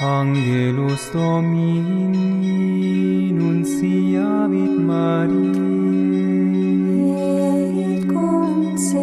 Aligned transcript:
Angelus 0.00 1.10
Domini 1.10 2.52
nunciavit 3.32 4.78
Mariae 4.78 5.18
et 7.82 8.06
concepit 8.06 8.94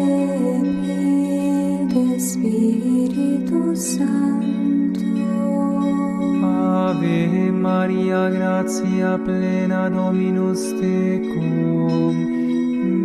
Spiritus 2.18 3.78
Sancto. 3.98 5.04
Ave 6.42 7.50
Maria 7.52 8.30
gratia 8.30 9.18
plena 9.18 9.90
Dominus 9.90 10.72
tecum. 10.80 12.16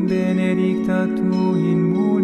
Benedicta 0.08 1.08
tu 1.08 1.56
in 1.58 1.92
mulieribus 1.92 2.21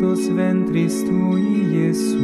fructus 0.00 0.28
ventris 0.28 1.02
tui 1.02 1.42
Iesus 1.74 2.16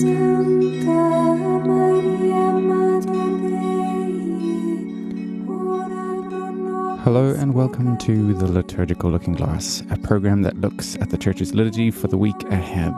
Sancta 0.00 1.04
Maria 1.64 2.50
Mater 2.60 3.32
Dei, 3.40 4.12
ora 5.48 6.04
pro 6.28 6.50
nobis 6.50 7.02
Hello 7.02 7.32
and 7.32 7.54
welcome 7.54 7.96
to 7.96 8.34
The 8.34 8.46
Liturgical 8.46 9.10
Looking 9.10 9.34
Glass, 9.34 9.82
a 9.90 9.96
program 9.96 10.42
that 10.42 10.60
looks 10.60 10.96
at 10.96 11.08
the 11.08 11.16
Church's 11.16 11.54
liturgy 11.54 11.90
for 11.90 12.08
the 12.08 12.18
week 12.18 12.42
ahead. 12.50 12.94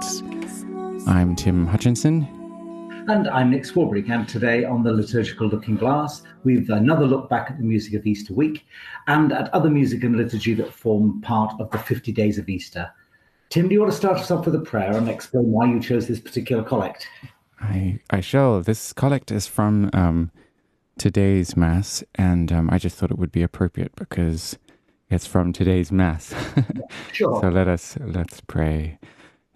I'm 1.07 1.37
Tim 1.37 1.69
Hutchinson. 1.69 2.36
And 3.09 3.29
I'm 3.29 3.53
Nick 3.53 3.63
Swarbrick, 3.63 4.11
and 4.11 4.29
today 4.29 4.65
on 4.65 4.83
the 4.83 4.93
Liturgical 4.93 5.47
Looking 5.47 5.77
Glass, 5.77 6.25
we've 6.43 6.69
another 6.71 7.07
look 7.07 7.29
back 7.31 7.49
at 7.49 7.57
the 7.57 7.63
music 7.63 7.95
of 7.95 8.05
Easter 8.05 8.35
week 8.35 8.67
and 9.07 9.33
at 9.33 9.49
other 9.55 9.71
music 9.71 10.03
and 10.03 10.17
liturgy 10.17 10.55
that 10.55 10.73
form 10.73 11.21
part 11.21 11.55
of 11.61 11.71
the 11.71 11.79
50 11.79 12.11
days 12.11 12.37
of 12.37 12.49
Easter. 12.49 12.91
Tim, 13.49 13.69
do 13.69 13.75
you 13.75 13.81
want 13.81 13.93
to 13.93 13.97
start 13.97 14.19
us 14.19 14.33
off 14.33 14.45
with 14.45 14.57
a 14.57 14.61
prayer 14.61 14.97
and 14.97 15.09
explain 15.09 15.53
why 15.53 15.67
you 15.67 15.79
chose 15.79 16.09
this 16.09 16.19
particular 16.19 16.65
collect? 16.65 17.07
I, 17.61 18.01
I 18.11 18.19
shall. 18.19 18.61
This 18.61 18.93
collect 18.93 19.31
is 19.31 19.47
from 19.47 19.89
um, 19.93 20.33
today's 20.99 21.57
Mass, 21.57 22.03
and 22.17 22.51
um, 22.51 22.69
I 22.73 22.79
just 22.79 22.97
thought 22.97 23.13
it 23.13 23.19
would 23.19 23.31
be 23.31 23.45
appropriate 23.45 23.95
because 23.95 24.59
it's 25.11 25.29
from 25.29 25.53
today's 25.53 25.93
Mass. 25.93 26.35
Sure. 27.13 27.41
so 27.41 27.49
let 27.51 27.69
us 27.69 27.97
let's 28.01 28.41
pray. 28.41 28.99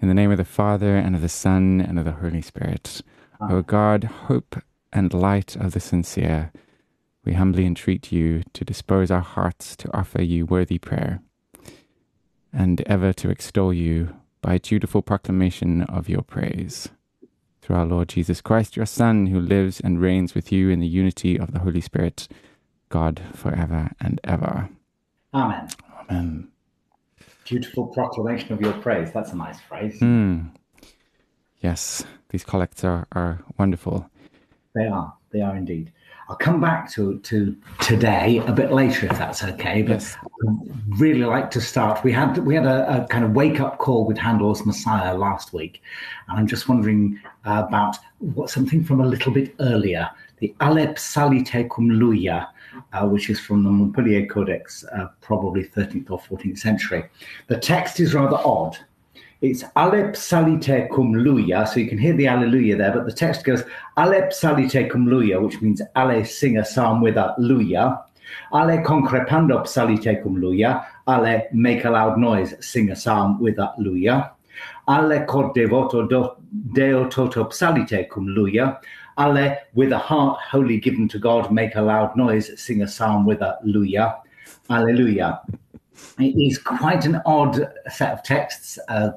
In 0.00 0.06
the 0.06 0.14
name 0.14 0.30
of 0.30 0.38
the 0.38 0.44
Father 0.44 0.96
and 0.96 1.16
of 1.16 1.20
the 1.20 1.28
Son 1.28 1.80
and 1.80 1.98
of 1.98 2.04
the 2.04 2.12
Holy 2.12 2.42
Spirit. 2.42 3.02
O 3.48 3.62
God, 3.62 4.04
hope 4.04 4.62
and 4.92 5.14
light 5.14 5.56
of 5.56 5.72
the 5.72 5.80
sincere, 5.80 6.52
we 7.24 7.34
humbly 7.34 7.64
entreat 7.64 8.12
you 8.12 8.42
to 8.52 8.64
dispose 8.64 9.10
our 9.10 9.20
hearts 9.20 9.76
to 9.76 9.96
offer 9.96 10.22
you 10.22 10.46
worthy 10.46 10.78
prayer, 10.78 11.20
and 12.52 12.80
ever 12.82 13.12
to 13.14 13.30
extol 13.30 13.72
you 13.72 14.14
by 14.42 14.58
dutiful 14.58 15.02
proclamation 15.02 15.82
of 15.82 16.08
your 16.08 16.22
praise. 16.22 16.88
Through 17.62 17.76
our 17.76 17.86
Lord 17.86 18.08
Jesus 18.08 18.40
Christ, 18.40 18.76
your 18.76 18.86
Son, 18.86 19.26
who 19.26 19.38
lives 19.38 19.80
and 19.80 20.00
reigns 20.00 20.34
with 20.34 20.50
you 20.50 20.70
in 20.70 20.80
the 20.80 20.86
unity 20.86 21.38
of 21.38 21.52
the 21.52 21.60
Holy 21.60 21.80
Spirit, 21.80 22.26
God 22.88 23.22
forever 23.34 23.90
and 24.00 24.20
ever. 24.24 24.68
Amen. 25.32 25.68
Amen. 26.10 26.48
Beautiful 27.44 27.86
proclamation 27.88 28.52
of 28.52 28.60
your 28.60 28.72
praise. 28.74 29.12
That's 29.12 29.32
a 29.32 29.36
nice 29.36 29.60
phrase. 29.60 29.98
Hmm. 29.98 30.46
Yes, 31.60 32.04
these 32.30 32.44
collects 32.44 32.84
are, 32.84 33.06
are 33.12 33.40
wonderful. 33.58 34.08
They 34.74 34.86
are. 34.86 35.12
They 35.30 35.40
are 35.40 35.56
indeed. 35.56 35.92
I'll 36.28 36.36
come 36.36 36.60
back 36.60 36.88
to, 36.92 37.18
to 37.18 37.56
today 37.80 38.38
a 38.46 38.52
bit 38.52 38.70
later 38.70 39.06
if 39.06 39.18
that's 39.18 39.42
okay. 39.42 39.82
But 39.82 39.94
Yes. 39.94 40.16
I'd 40.22 41.00
really 41.00 41.24
like 41.24 41.50
to 41.50 41.60
start. 41.60 42.04
We 42.04 42.12
had 42.12 42.38
we 42.38 42.54
had 42.54 42.66
a, 42.66 43.02
a 43.02 43.06
kind 43.08 43.24
of 43.24 43.32
wake 43.32 43.58
up 43.58 43.78
call 43.78 44.06
with 44.06 44.16
Handel's 44.16 44.64
Messiah 44.64 45.16
last 45.16 45.52
week, 45.52 45.82
and 46.28 46.38
I'm 46.38 46.46
just 46.46 46.68
wondering 46.68 47.20
uh, 47.44 47.64
about 47.66 47.96
what 48.18 48.48
something 48.48 48.84
from 48.84 49.00
a 49.00 49.06
little 49.06 49.32
bit 49.32 49.56
earlier, 49.58 50.08
the 50.38 50.54
Alle 50.60 50.86
psallite 50.94 51.68
cum 51.68 51.90
Luia, 51.90 52.46
uh, 52.92 53.08
which 53.08 53.28
is 53.28 53.40
from 53.40 53.64
the 53.64 53.70
Montpellier 53.70 54.26
Codex, 54.26 54.84
uh, 54.84 55.08
probably 55.20 55.64
13th 55.64 56.10
or 56.10 56.20
14th 56.20 56.58
century. 56.58 57.08
The 57.48 57.56
text 57.56 57.98
is 57.98 58.14
rather 58.14 58.36
odd. 58.36 58.78
It's 59.42 59.64
Alle 59.74 60.12
psallite 60.12 60.90
cum 60.90 61.14
so 61.66 61.80
you 61.80 61.88
can 61.88 61.96
hear 61.96 62.12
the 62.12 62.26
Alleluia 62.26 62.76
there, 62.76 62.92
but 62.92 63.06
the 63.06 63.12
text 63.12 63.42
goes 63.42 63.62
Alle 63.96 64.28
psallite 64.28 64.90
cum 64.90 65.06
which 65.06 65.62
means 65.62 65.80
Ale 65.96 66.22
sing 66.26 66.58
a 66.58 66.64
psalm 66.64 67.00
with 67.00 67.16
a 67.16 67.34
Luia. 67.38 68.04
Ale 68.52 68.84
concrepando 68.84 69.64
salite 69.64 70.22
cum 70.22 70.36
Luia. 70.36 70.84
Ale 71.08 71.48
make 71.54 71.86
a 71.86 71.90
loud 71.90 72.18
noise, 72.18 72.54
sing 72.60 72.90
a 72.90 72.96
psalm 72.96 73.40
with 73.40 73.58
a 73.58 73.72
Luia. 73.78 74.30
Ale 74.86 75.24
cor 75.24 75.54
devoto 75.54 76.06
do, 76.06 76.36
deo 76.74 77.08
toto 77.08 77.44
salite 77.44 78.10
cum 78.10 78.26
Luia. 78.26 78.78
Ale 79.18 79.56
with 79.72 79.92
a 79.92 79.98
heart 79.98 80.38
wholly 80.50 80.78
given 80.78 81.08
to 81.08 81.18
God, 81.18 81.50
make 81.50 81.76
a 81.76 81.80
loud 81.80 82.14
noise, 82.14 82.50
sing 82.60 82.82
a 82.82 82.88
psalm 82.88 83.24
with 83.24 83.40
a 83.40 83.56
Luia. 83.66 84.18
Alleluia. 84.68 85.40
It 86.18 86.36
is 86.38 86.58
quite 86.58 87.06
an 87.06 87.20
odd 87.24 87.72
set 87.88 88.12
of 88.12 88.22
texts. 88.22 88.78
Uh, 88.88 89.12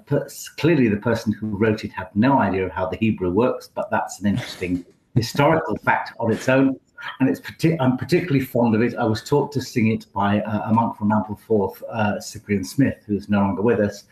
clearly, 0.57 0.87
the 0.87 0.97
person 0.97 1.33
who 1.33 1.47
wrote 1.47 1.83
it 1.83 1.91
had 1.91 2.07
no 2.15 2.39
idea 2.39 2.65
of 2.65 2.71
how 2.71 2.87
the 2.87 2.97
Hebrew 2.97 3.31
works, 3.31 3.69
but 3.73 3.89
that's 3.91 4.19
an 4.19 4.27
interesting 4.27 4.85
historical 5.15 5.75
fact 5.77 6.13
on 6.19 6.31
its 6.31 6.47
own. 6.47 6.79
And 7.19 7.29
it's 7.29 7.41
partic- 7.41 7.77
I'm 7.81 7.97
particularly 7.97 8.45
fond 8.45 8.75
of 8.75 8.81
it. 8.81 8.95
I 8.95 9.03
was 9.03 9.21
taught 9.21 9.51
to 9.53 9.61
sing 9.61 9.91
it 9.91 10.05
by 10.13 10.39
uh, 10.41 10.69
a 10.69 10.73
monk 10.73 10.97
from 10.97 11.11
Ampleforth, 11.11 11.81
uh, 11.89 12.19
Cyprian 12.21 12.63
Smith, 12.63 13.03
who's 13.05 13.27
no 13.27 13.39
longer 13.39 13.61
with 13.61 13.81
us. 13.81 14.05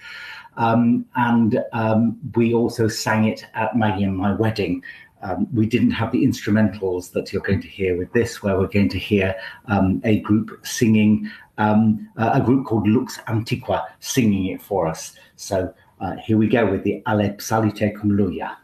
Um, 0.57 1.05
and 1.15 1.63
um, 1.71 2.19
we 2.35 2.53
also 2.53 2.87
sang 2.89 3.25
it 3.25 3.45
at 3.53 3.77
Maggie 3.77 4.03
and 4.03 4.17
my 4.17 4.33
wedding. 4.33 4.83
Um, 5.23 5.47
we 5.53 5.65
didn't 5.65 5.91
have 5.91 6.11
the 6.11 6.23
instrumentals 6.23 7.11
that 7.11 7.31
you're 7.31 7.41
going 7.41 7.61
to 7.61 7.67
hear 7.67 7.97
with 7.97 8.11
this, 8.13 8.41
where 8.41 8.57
we're 8.57 8.67
going 8.67 8.89
to 8.89 8.99
hear 8.99 9.35
um, 9.67 10.01
a 10.03 10.19
group 10.21 10.65
singing, 10.65 11.29
um, 11.57 12.09
uh, 12.17 12.31
a 12.33 12.41
group 12.41 12.65
called 12.65 12.87
Lux 12.87 13.19
Antiqua 13.27 13.85
singing 13.99 14.47
it 14.47 14.61
for 14.61 14.87
us. 14.87 15.15
So 15.35 15.73
uh, 15.99 16.15
here 16.17 16.37
we 16.37 16.47
go 16.47 16.65
with 16.69 16.83
the 16.83 17.03
Alle 17.05 17.29
psallite 17.33 17.95
cum 17.95 18.11
Luia. 18.11 18.57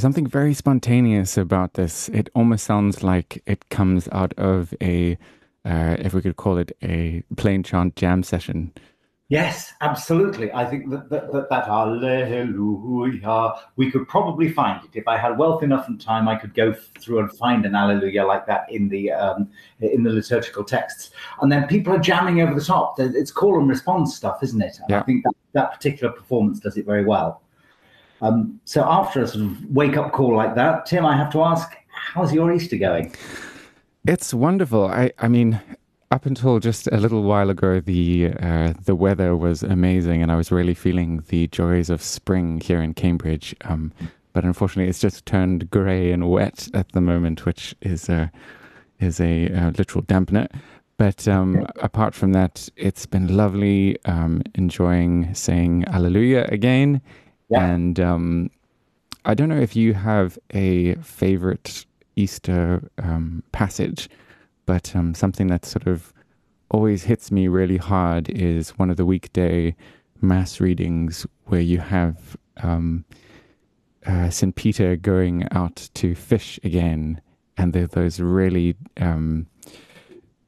There's 0.00 0.14
something 0.14 0.28
very 0.28 0.54
spontaneous 0.54 1.36
about 1.36 1.74
this. 1.74 2.08
It 2.08 2.30
almost 2.34 2.64
sounds 2.64 3.02
like 3.02 3.42
it 3.44 3.68
comes 3.68 4.08
out 4.12 4.32
of 4.38 4.72
a, 4.80 5.18
uh, 5.66 5.96
if 5.98 6.14
we 6.14 6.22
could 6.22 6.36
call 6.36 6.56
it 6.56 6.74
a 6.82 7.22
plain 7.36 7.62
chant 7.62 7.96
jam 7.96 8.22
session. 8.22 8.72
Yes, 9.28 9.74
absolutely. 9.82 10.50
I 10.54 10.64
think 10.64 10.88
that 10.88 11.10
that, 11.10 11.30
that, 11.32 11.50
that 11.50 11.68
Alleluia, 11.68 13.60
we 13.76 13.90
could 13.90 14.08
probably 14.08 14.50
find 14.50 14.82
it. 14.82 14.98
If 14.98 15.06
I 15.06 15.18
had 15.18 15.36
wealth 15.36 15.62
enough 15.62 15.86
and 15.86 16.00
time, 16.00 16.28
I 16.28 16.36
could 16.36 16.54
go 16.54 16.72
through 16.98 17.18
and 17.18 17.30
find 17.36 17.66
an 17.66 17.74
Alleluia 17.74 18.24
like 18.24 18.46
that 18.46 18.72
in 18.72 18.88
the 18.88 19.12
um, 19.12 19.50
in 19.80 20.02
the 20.02 20.08
liturgical 20.08 20.64
texts. 20.64 21.10
And 21.42 21.52
then 21.52 21.68
people 21.68 21.92
are 21.92 21.98
jamming 21.98 22.40
over 22.40 22.54
the 22.54 22.64
top. 22.64 22.98
It's 22.98 23.30
call 23.30 23.58
and 23.58 23.68
response 23.68 24.16
stuff, 24.16 24.42
isn't 24.42 24.62
it? 24.62 24.78
And 24.78 24.88
Yeah. 24.88 25.00
I 25.00 25.02
think 25.02 25.24
that, 25.24 25.34
that 25.52 25.72
particular 25.74 26.10
performance 26.10 26.58
does 26.58 26.78
it 26.78 26.86
very 26.86 27.04
well. 27.04 27.42
Um, 28.22 28.60
so 28.64 28.84
after 28.84 29.22
a 29.22 29.26
sort 29.26 29.44
of 29.44 29.70
wake 29.70 29.96
up 29.96 30.12
call 30.12 30.36
like 30.36 30.54
that, 30.54 30.86
Tim, 30.86 31.06
I 31.06 31.16
have 31.16 31.32
to 31.32 31.42
ask, 31.42 31.70
how's 31.88 32.32
your 32.32 32.52
Easter 32.52 32.76
going? 32.76 33.14
It's 34.06 34.32
wonderful. 34.34 34.86
I, 34.86 35.12
I 35.18 35.28
mean, 35.28 35.60
up 36.10 36.26
until 36.26 36.58
just 36.58 36.86
a 36.88 36.96
little 36.96 37.22
while 37.22 37.50
ago, 37.50 37.80
the 37.80 38.32
uh, 38.40 38.72
the 38.84 38.94
weather 38.94 39.36
was 39.36 39.62
amazing, 39.62 40.22
and 40.22 40.32
I 40.32 40.36
was 40.36 40.50
really 40.50 40.74
feeling 40.74 41.22
the 41.28 41.46
joys 41.48 41.88
of 41.90 42.02
spring 42.02 42.60
here 42.60 42.82
in 42.82 42.94
Cambridge. 42.94 43.54
Um, 43.62 43.92
but 44.32 44.44
unfortunately, 44.44 44.88
it's 44.88 45.00
just 45.00 45.26
turned 45.26 45.70
grey 45.70 46.10
and 46.12 46.28
wet 46.30 46.68
at 46.74 46.92
the 46.92 47.00
moment, 47.00 47.46
which 47.46 47.74
is 47.80 48.08
a 48.08 48.32
is 48.98 49.20
a 49.20 49.48
uh, 49.52 49.70
literal 49.78 50.02
dampener. 50.04 50.48
But 50.96 51.26
um, 51.26 51.66
apart 51.76 52.14
from 52.14 52.32
that, 52.32 52.68
it's 52.76 53.06
been 53.06 53.34
lovely 53.34 53.96
um, 54.04 54.42
enjoying 54.54 55.32
saying 55.34 55.84
Alleluia 55.86 56.44
again. 56.46 57.00
Yeah. 57.50 57.66
And 57.66 57.98
um, 58.00 58.50
I 59.24 59.34
don't 59.34 59.48
know 59.48 59.60
if 59.60 59.76
you 59.76 59.94
have 59.94 60.38
a 60.54 60.94
favorite 60.96 61.84
Easter 62.16 62.88
um, 62.98 63.42
passage, 63.52 64.08
but 64.66 64.94
um, 64.94 65.14
something 65.14 65.48
that 65.48 65.64
sort 65.64 65.86
of 65.86 66.12
always 66.70 67.04
hits 67.04 67.32
me 67.32 67.48
really 67.48 67.76
hard 67.76 68.28
is 68.30 68.70
one 68.78 68.90
of 68.90 68.96
the 68.96 69.04
weekday 69.06 69.74
mass 70.20 70.60
readings 70.60 71.26
where 71.46 71.60
you 71.60 71.78
have 71.78 72.36
um, 72.62 73.04
uh, 74.06 74.30
St. 74.30 74.54
Peter 74.54 74.96
going 74.96 75.46
out 75.50 75.88
to 75.94 76.14
fish 76.14 76.58
again, 76.62 77.20
and 77.56 77.72
there 77.72 77.84
are 77.84 77.88
those 77.88 78.20
really 78.20 78.76
um, 78.98 79.46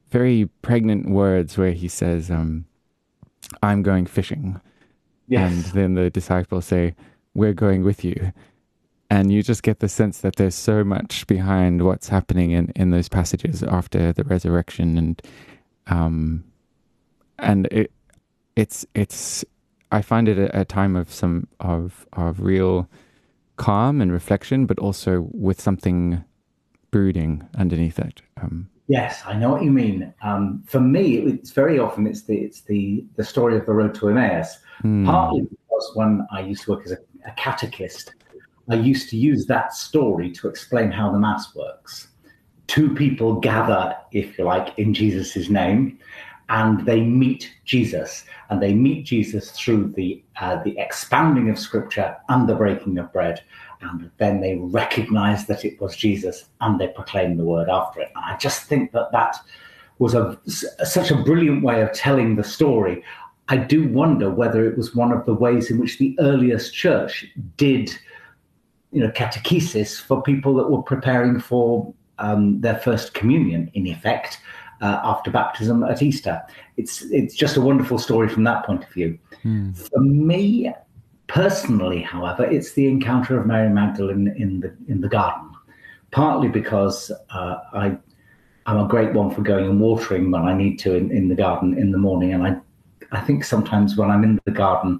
very 0.09 0.45
pregnant 0.61 1.09
words 1.09 1.57
where 1.57 1.71
he 1.71 1.87
says, 1.87 2.31
um, 2.31 2.65
I'm 3.61 3.83
going 3.83 4.05
fishing. 4.05 4.59
And 5.45 5.63
then 5.65 5.93
the 5.95 6.09
disciples 6.09 6.65
say, 6.65 6.95
We're 7.33 7.53
going 7.53 7.83
with 7.83 8.03
you. 8.03 8.31
And 9.09 9.31
you 9.31 9.43
just 9.43 9.63
get 9.63 9.79
the 9.79 9.89
sense 9.89 10.21
that 10.21 10.37
there's 10.37 10.55
so 10.55 10.83
much 10.83 11.27
behind 11.27 11.83
what's 11.83 12.09
happening 12.09 12.51
in, 12.51 12.71
in 12.75 12.89
those 12.89 13.09
passages 13.09 13.61
after 13.61 14.11
the 14.11 14.23
resurrection 14.23 14.97
and 14.97 15.21
um 15.87 16.43
and 17.37 17.67
it 17.67 17.91
it's 18.55 18.85
it's 18.95 19.45
I 19.91 20.01
find 20.01 20.27
it 20.27 20.37
a, 20.39 20.61
a 20.61 20.65
time 20.65 20.95
of 20.95 21.11
some 21.11 21.47
of 21.59 22.07
of 22.13 22.39
real 22.39 22.89
calm 23.57 24.01
and 24.01 24.11
reflection, 24.11 24.65
but 24.65 24.79
also 24.79 25.27
with 25.31 25.61
something 25.61 26.23
brooding 26.91 27.47
underneath 27.57 27.99
it. 27.99 28.21
Um, 28.41 28.69
Yes, 28.87 29.23
I 29.25 29.33
know 29.33 29.49
what 29.49 29.63
you 29.63 29.71
mean. 29.71 30.13
Um, 30.23 30.61
for 30.67 30.81
me, 30.81 31.19
it's 31.19 31.51
very 31.51 31.79
often 31.79 32.05
it's 32.05 32.23
the 32.23 32.37
it's 32.37 32.61
the 32.61 33.05
the 33.15 33.23
story 33.23 33.57
of 33.57 33.65
the 33.65 33.71
road 33.71 33.95
to 33.95 34.09
Emmaus. 34.09 34.57
Hmm, 34.83 35.05
Partly 35.05 35.41
because 35.41 35.91
when 35.95 36.27
I 36.31 36.41
used 36.41 36.65
to 36.65 36.71
work 36.71 36.85
as 36.85 36.91
a, 36.91 36.97
a 37.25 37.31
catechist, 37.35 38.13
I 38.69 38.75
used 38.75 39.09
to 39.09 39.17
use 39.17 39.45
that 39.47 39.73
story 39.73 40.31
to 40.33 40.47
explain 40.47 40.91
how 40.91 41.11
the 41.11 41.19
mass 41.19 41.55
works. 41.55 42.09
Two 42.67 42.93
people 42.93 43.39
gather, 43.39 43.95
if 44.11 44.37
you 44.37 44.45
like, 44.45 44.77
in 44.77 44.93
Jesus' 44.93 45.49
name, 45.49 45.99
and 46.49 46.85
they 46.85 47.01
meet 47.01 47.51
Jesus, 47.65 48.25
and 48.49 48.61
they 48.61 48.73
meet 48.73 49.05
Jesus 49.05 49.51
through 49.51 49.93
the 49.95 50.23
uh, 50.39 50.61
the 50.63 50.77
expounding 50.77 51.49
of 51.49 51.57
Scripture 51.57 52.15
and 52.29 52.47
the 52.47 52.55
breaking 52.55 52.97
of 52.99 53.11
bread, 53.11 53.41
and 53.81 54.11
then 54.17 54.41
they 54.41 54.57
recognize 54.57 55.45
that 55.47 55.65
it 55.65 55.79
was 55.81 55.95
Jesus, 55.95 56.45
and 56.61 56.79
they 56.79 56.87
proclaim 56.87 57.37
the 57.37 57.45
word 57.45 57.69
after 57.69 58.01
it. 58.01 58.11
And 58.15 58.25
I 58.25 58.37
just 58.37 58.63
think 58.63 58.91
that 58.91 59.11
that 59.11 59.37
was 59.99 60.13
a 60.13 60.37
such 60.85 61.11
a 61.11 61.21
brilliant 61.23 61.63
way 61.63 61.81
of 61.81 61.91
telling 61.93 62.35
the 62.35 62.43
story. 62.43 63.03
I 63.49 63.57
do 63.57 63.87
wonder 63.87 64.29
whether 64.29 64.65
it 64.65 64.77
was 64.77 64.95
one 64.95 65.11
of 65.11 65.25
the 65.25 65.33
ways 65.33 65.69
in 65.69 65.77
which 65.77 65.97
the 65.97 66.15
earliest 66.19 66.73
church 66.73 67.25
did, 67.57 67.91
you 68.91 69.01
know, 69.01 69.09
catechesis 69.09 69.99
for 69.99 70.21
people 70.21 70.55
that 70.55 70.69
were 70.69 70.81
preparing 70.81 71.39
for 71.39 71.93
um, 72.19 72.61
their 72.61 72.77
first 72.77 73.13
communion, 73.13 73.69
in 73.73 73.87
effect, 73.87 74.39
uh, 74.81 75.01
after 75.03 75.29
baptism 75.29 75.83
at 75.83 76.01
Easter. 76.01 76.41
It's 76.77 77.03
it's 77.03 77.35
just 77.35 77.57
a 77.57 77.61
wonderful 77.61 77.97
story 77.97 78.29
from 78.29 78.43
that 78.45 78.65
point 78.65 78.83
of 78.83 78.89
view. 78.89 79.19
hmm, 79.41 79.71
For 79.73 79.99
me 79.99 80.73
personally, 81.27 82.01
however, 82.01 82.45
it's 82.45 82.73
the 82.73 82.87
encounter 82.87 83.39
of 83.39 83.45
Mary 83.45 83.69
Magdalene 83.69 84.33
in 84.37 84.59
the 84.61 84.73
in 84.87 85.01
the 85.01 85.09
garden, 85.09 85.49
partly 86.11 86.47
because 86.47 87.11
uh, 87.29 87.55
I 87.73 87.97
I'm 88.65 88.79
a 88.79 88.87
great 88.87 89.13
one 89.13 89.31
for 89.31 89.41
going 89.41 89.65
and 89.65 89.81
watering 89.81 90.31
when 90.31 90.43
I 90.43 90.53
need 90.53 90.79
to 90.79 90.95
in, 90.95 91.11
in 91.11 91.27
the 91.27 91.35
garden 91.35 91.77
in 91.77 91.91
the 91.91 91.97
morning, 91.97 92.33
and 92.33 92.45
I 92.45 92.55
I 93.13 93.21
think 93.21 93.43
sometimes 93.43 93.95
when 93.95 94.09
I'm 94.09 94.23
in 94.23 94.39
the 94.45 94.51
garden, 94.51 94.99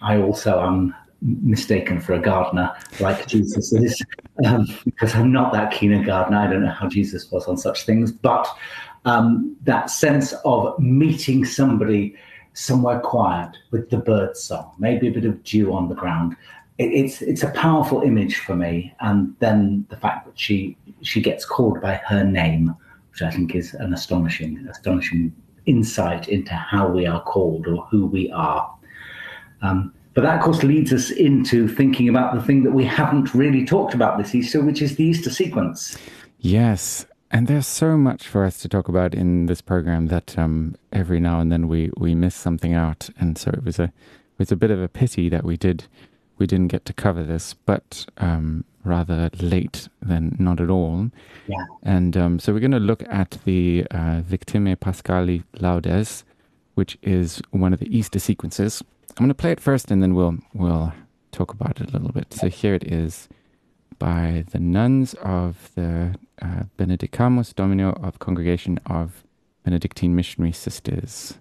I 0.00 0.20
also 0.20 0.60
am 0.60 0.94
mistaken 1.22 2.00
for 2.00 2.12
a 2.14 2.18
gardener 2.18 2.74
like 3.00 3.26
Jesus 3.26 3.72
is 3.72 4.00
um, 4.44 4.66
because 4.84 5.14
I'm 5.14 5.32
not 5.32 5.52
that 5.52 5.72
keen 5.72 5.92
a 5.92 6.04
gardener. 6.04 6.38
I 6.38 6.46
don't 6.46 6.62
know 6.62 6.70
how 6.70 6.88
Jesus 6.88 7.30
was 7.30 7.46
on 7.46 7.56
such 7.56 7.84
things, 7.84 8.12
but 8.12 8.46
um, 9.06 9.56
that 9.64 9.90
sense 9.90 10.34
of 10.44 10.78
meeting 10.78 11.44
somebody 11.44 12.14
somewhere 12.52 13.00
quiet 13.00 13.56
with 13.70 13.90
the 13.90 13.98
bird 13.98 14.36
song, 14.36 14.72
maybe 14.78 15.08
a 15.08 15.10
bit 15.10 15.24
of 15.24 15.42
dew 15.42 15.72
on 15.72 15.88
the 15.88 15.94
ground. 15.94 16.36
It, 16.78 16.92
it's 16.92 17.22
it's 17.22 17.42
a 17.42 17.50
powerful 17.50 18.02
image 18.02 18.36
for 18.36 18.54
me, 18.54 18.94
and 19.00 19.34
then 19.38 19.86
the 19.88 19.96
fact 19.96 20.26
that 20.26 20.38
she 20.38 20.76
she 21.02 21.20
gets 21.20 21.44
called 21.44 21.80
by 21.80 21.94
her 22.06 22.24
name, 22.24 22.74
which 23.10 23.22
I 23.22 23.30
think 23.30 23.54
is 23.54 23.74
an 23.74 23.94
astonishing 23.94 24.66
astonishing 24.68 25.34
insight 25.66 26.28
into 26.28 26.54
how 26.54 26.88
we 26.88 27.06
are 27.06 27.22
called 27.22 27.66
or 27.66 27.84
who 27.86 28.06
we 28.06 28.30
are. 28.30 28.72
Um, 29.62 29.92
but 30.14 30.22
that, 30.22 30.38
of 30.38 30.42
course, 30.42 30.62
leads 30.62 30.92
us 30.92 31.10
into 31.10 31.68
thinking 31.68 32.08
about 32.08 32.34
the 32.34 32.42
thing 32.42 32.62
that 32.62 32.72
we 32.72 32.84
haven't 32.84 33.34
really 33.34 33.66
talked 33.66 33.92
about 33.92 34.16
this 34.16 34.34
Easter, 34.34 34.62
which 34.62 34.80
is 34.80 34.96
the 34.96 35.04
Easter 35.04 35.30
sequence. 35.30 35.98
Yes, 36.38 37.04
and 37.30 37.48
there's 37.48 37.66
so 37.66 37.96
much 37.96 38.26
for 38.26 38.44
us 38.44 38.58
to 38.58 38.68
talk 38.68 38.88
about 38.88 39.14
in 39.14 39.46
this 39.46 39.60
program 39.60 40.06
that 40.06 40.38
um, 40.38 40.76
every 40.92 41.20
now 41.20 41.40
and 41.40 41.52
then 41.52 41.68
we 41.68 41.90
we 41.96 42.14
miss 42.14 42.34
something 42.34 42.72
out, 42.72 43.10
and 43.18 43.36
so 43.36 43.50
it 43.50 43.64
was 43.64 43.78
a 43.78 43.92
was 44.38 44.50
a 44.50 44.56
bit 44.56 44.70
of 44.70 44.80
a 44.80 44.88
pity 44.88 45.28
that 45.28 45.44
we 45.44 45.56
did 45.56 45.84
we 46.38 46.46
didn't 46.46 46.68
get 46.68 46.84
to 46.84 46.92
cover 46.92 47.22
this, 47.22 47.54
but 47.54 48.06
um, 48.18 48.64
rather 48.86 49.30
late 49.40 49.88
than 50.00 50.36
not 50.38 50.60
at 50.60 50.70
all. 50.70 51.10
Yeah. 51.46 51.64
And 51.82 52.16
um, 52.16 52.38
so 52.38 52.52
we're 52.52 52.60
going 52.60 52.70
to 52.72 52.78
look 52.78 53.02
at 53.08 53.38
the 53.44 53.86
uh, 53.90 54.22
Victimae 54.22 54.76
Paschali 54.76 55.44
Laudes, 55.58 56.24
which 56.74 56.96
is 57.02 57.42
one 57.50 57.72
of 57.72 57.80
the 57.80 57.96
Easter 57.96 58.18
sequences. 58.18 58.82
I'm 59.10 59.24
going 59.24 59.28
to 59.28 59.34
play 59.34 59.52
it 59.52 59.60
first, 59.60 59.90
and 59.90 60.02
then 60.02 60.14
we'll 60.14 60.38
we'll 60.54 60.92
talk 61.32 61.52
about 61.52 61.80
it 61.80 61.88
a 61.90 61.92
little 61.92 62.12
bit. 62.12 62.32
So 62.32 62.48
here 62.48 62.74
it 62.74 62.84
is 62.84 63.28
by 63.98 64.44
the 64.50 64.58
nuns 64.58 65.14
of 65.14 65.70
the 65.74 66.14
uh, 66.42 66.64
Benedicamus 66.78 67.54
Domino 67.54 67.90
of 68.02 68.18
Congregation 68.18 68.78
of 68.86 69.24
Benedictine 69.64 70.14
Missionary 70.14 70.52
Sisters. 70.52 71.38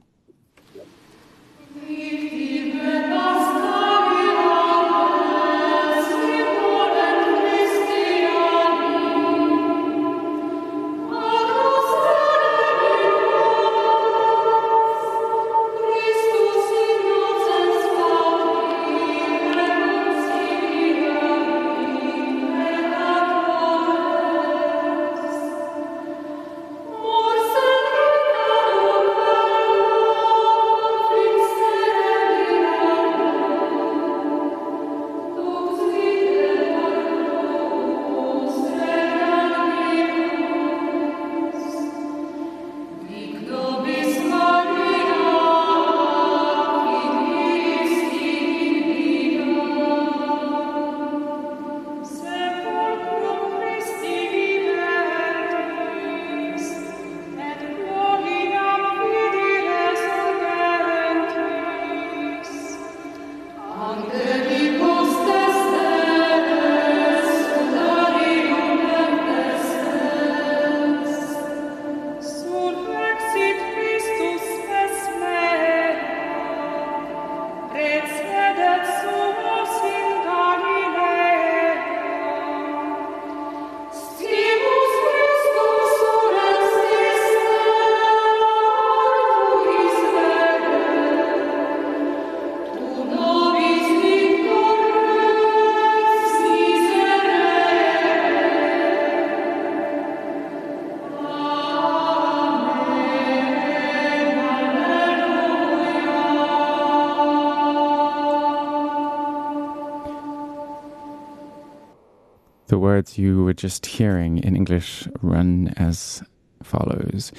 Words 113.05 113.17
you 113.17 113.43
were 113.43 113.53
just 113.53 113.85
hearing 113.97 114.39
in 114.39 114.55
English 114.55 115.07
run 115.21 115.73
as 115.77 116.23
follows 116.63 117.31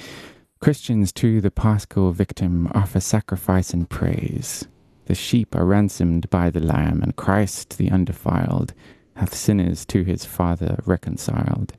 Christians 0.59 1.11
to 1.13 1.41
the 1.41 1.51
paschal 1.51 2.11
victim 2.11 2.71
offer 2.73 2.99
sacrifice 2.99 3.73
and 3.73 3.89
praise. 3.89 4.67
The 5.05 5.15
sheep 5.15 5.55
are 5.55 5.65
ransomed 5.65 6.29
by 6.29 6.49
the 6.49 6.59
Lamb, 6.59 7.03
and 7.03 7.15
Christ 7.15 7.77
the 7.77 7.91
undefiled 7.91 8.73
hath 9.15 9.35
sinners 9.35 9.85
to 9.85 10.03
his 10.03 10.25
Father 10.25 10.79
reconciled. 10.85 11.73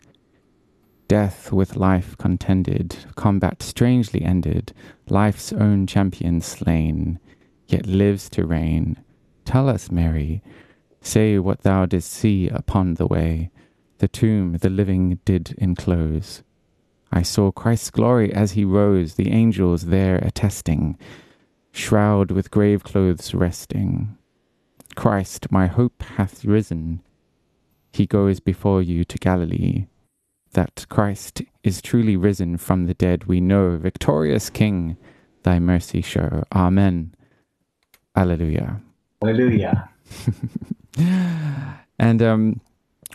Death 1.08 1.50
with 1.50 1.76
life 1.76 2.16
contended, 2.18 2.96
combat 3.16 3.62
strangely 3.62 4.22
ended, 4.22 4.72
life's 5.08 5.52
own 5.52 5.86
champion 5.86 6.40
slain, 6.40 7.18
yet 7.66 7.86
lives 7.86 8.28
to 8.30 8.46
reign. 8.46 8.96
Tell 9.44 9.68
us, 9.68 9.90
Mary, 9.90 10.42
say 11.00 11.38
what 11.38 11.62
thou 11.62 11.86
didst 11.86 12.12
see 12.12 12.48
upon 12.48 12.94
the 12.94 13.06
way, 13.06 13.50
the 13.98 14.08
tomb 14.08 14.58
the 14.58 14.70
living 14.70 15.18
did 15.24 15.54
enclose. 15.58 16.42
I 17.10 17.22
saw 17.22 17.50
Christ's 17.50 17.90
glory 17.90 18.32
as 18.32 18.52
he 18.52 18.64
rose, 18.64 19.14
the 19.14 19.30
angels 19.30 19.86
there 19.86 20.16
attesting 20.16 20.98
shroud 21.72 22.30
with 22.30 22.50
grave 22.50 22.82
clothes 22.82 23.34
resting. 23.34 24.16
Christ, 24.96 25.50
my 25.50 25.66
hope 25.66 26.02
hath 26.02 26.44
risen. 26.44 27.00
He 27.92 28.06
goes 28.06 28.40
before 28.40 28.82
you 28.82 29.04
to 29.04 29.18
Galilee. 29.18 29.86
That 30.52 30.86
Christ 30.88 31.42
is 31.62 31.82
truly 31.82 32.16
risen 32.16 32.56
from 32.56 32.86
the 32.86 32.94
dead, 32.94 33.24
we 33.24 33.40
know. 33.40 33.76
Victorious 33.76 34.50
King, 34.50 34.96
thy 35.42 35.58
mercy 35.58 36.02
show. 36.02 36.44
Amen. 36.52 37.14
Alleluia. 38.16 38.80
Alleluia. 39.22 39.90
And 41.98 42.22
um, 42.22 42.60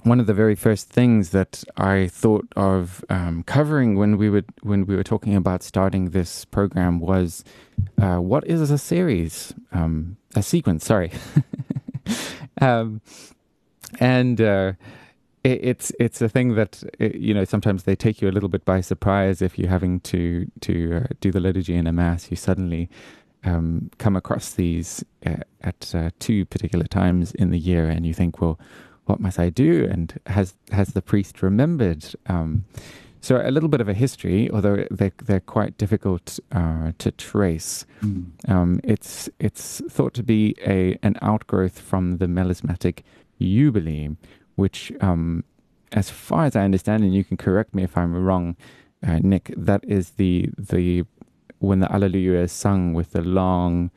one 0.02 0.20
of 0.20 0.26
the 0.26 0.34
very 0.34 0.56
first 0.56 0.90
things 0.90 1.30
that 1.30 1.64
I 1.78 2.08
thought 2.08 2.48
of 2.56 3.06
um, 3.10 3.44
covering 3.44 3.96
when 3.96 4.18
we 4.18 4.30
would 4.30 4.46
when 4.62 4.86
we 4.86 4.96
were 4.96 5.04
talking 5.04 5.36
about 5.36 5.64
starting 5.64 6.10
this 6.10 6.46
program 6.46 7.00
was 7.00 7.44
uh, 8.02 8.18
what 8.18 8.46
is 8.48 8.70
a 8.70 8.78
series, 8.78 9.54
um, 9.72 10.18
a 10.36 10.44
sequence. 10.44 10.86
Sorry, 10.86 11.12
um, 12.62 13.02
and 14.00 14.42
uh, 14.42 14.74
it, 15.44 15.60
it's 15.64 15.92
it's 16.00 16.22
a 16.22 16.28
thing 16.28 16.56
that 16.56 16.84
uh, 17.00 17.10
you 17.14 17.34
know 17.34 17.46
sometimes 17.46 17.84
they 17.84 17.96
take 17.96 18.22
you 18.22 18.28
a 18.28 18.34
little 18.34 18.50
bit 18.50 18.66
by 18.66 18.82
surprise 18.82 19.42
if 19.42 19.58
you're 19.58 19.70
having 19.70 20.00
to 20.02 20.52
to 20.62 21.04
uh, 21.04 21.14
do 21.22 21.32
the 21.32 21.40
liturgy 21.40 21.76
in 21.76 21.88
a 21.88 21.94
mass. 21.94 22.30
You 22.30 22.36
suddenly 22.36 22.90
um, 23.46 23.90
come 24.00 24.18
across 24.18 24.52
these 24.52 25.06
uh, 25.26 25.38
at 25.62 25.94
uh, 25.96 26.10
two 26.20 26.46
particular 26.46 26.86
times 26.86 27.32
in 27.34 27.52
the 27.52 27.60
year, 27.60 27.88
and 27.88 28.06
you 28.06 28.14
think, 28.14 28.42
well 28.42 28.60
what 29.06 29.20
must 29.20 29.40
I 29.40 29.50
do? 29.50 29.88
And 29.90 30.20
has 30.28 30.54
has 30.72 30.90
the 30.90 31.02
priest 31.02 31.42
remembered? 31.42 32.06
Um, 32.28 32.66
so 33.24 33.42
a 33.42 33.52
little 33.52 33.70
bit 33.70 33.80
of 33.80 33.88
a 33.88 33.94
history, 33.94 34.52
although 34.52 34.86
they're 34.92 35.14
they're 35.24 35.40
quite 35.40 35.78
difficult 35.78 36.40
uh, 36.52 36.92
to 36.98 37.12
trace. 37.12 37.86
Mm. 38.02 38.26
Um, 38.50 38.82
it's 38.84 39.30
it's 39.40 39.82
thought 39.90 40.14
to 40.16 40.24
be 40.24 40.56
a 40.66 40.98
an 41.04 41.16
outgrowth 41.22 41.80
from 41.80 42.18
the 42.18 42.28
melismatic 42.28 43.04
jubilee, 43.40 44.10
which, 44.56 44.92
um, 45.02 45.44
as 45.94 46.10
far 46.10 46.46
as 46.46 46.56
I 46.56 46.64
understand, 46.64 47.04
and 47.04 47.16
you 47.16 47.24
can 47.24 47.38
correct 47.38 47.74
me 47.74 47.84
if 47.84 47.98
I'm 47.98 48.14
wrong, 48.14 48.58
uh, 49.08 49.20
Nick, 49.22 49.54
that 49.56 49.84
is 49.88 50.12
the 50.12 50.50
the 50.58 51.06
when 51.60 51.80
the 51.80 51.92
Alleluia 51.92 52.44
is 52.44 52.52
sung 52.52 52.94
with 52.94 53.12
the 53.12 53.22
long 53.22 53.90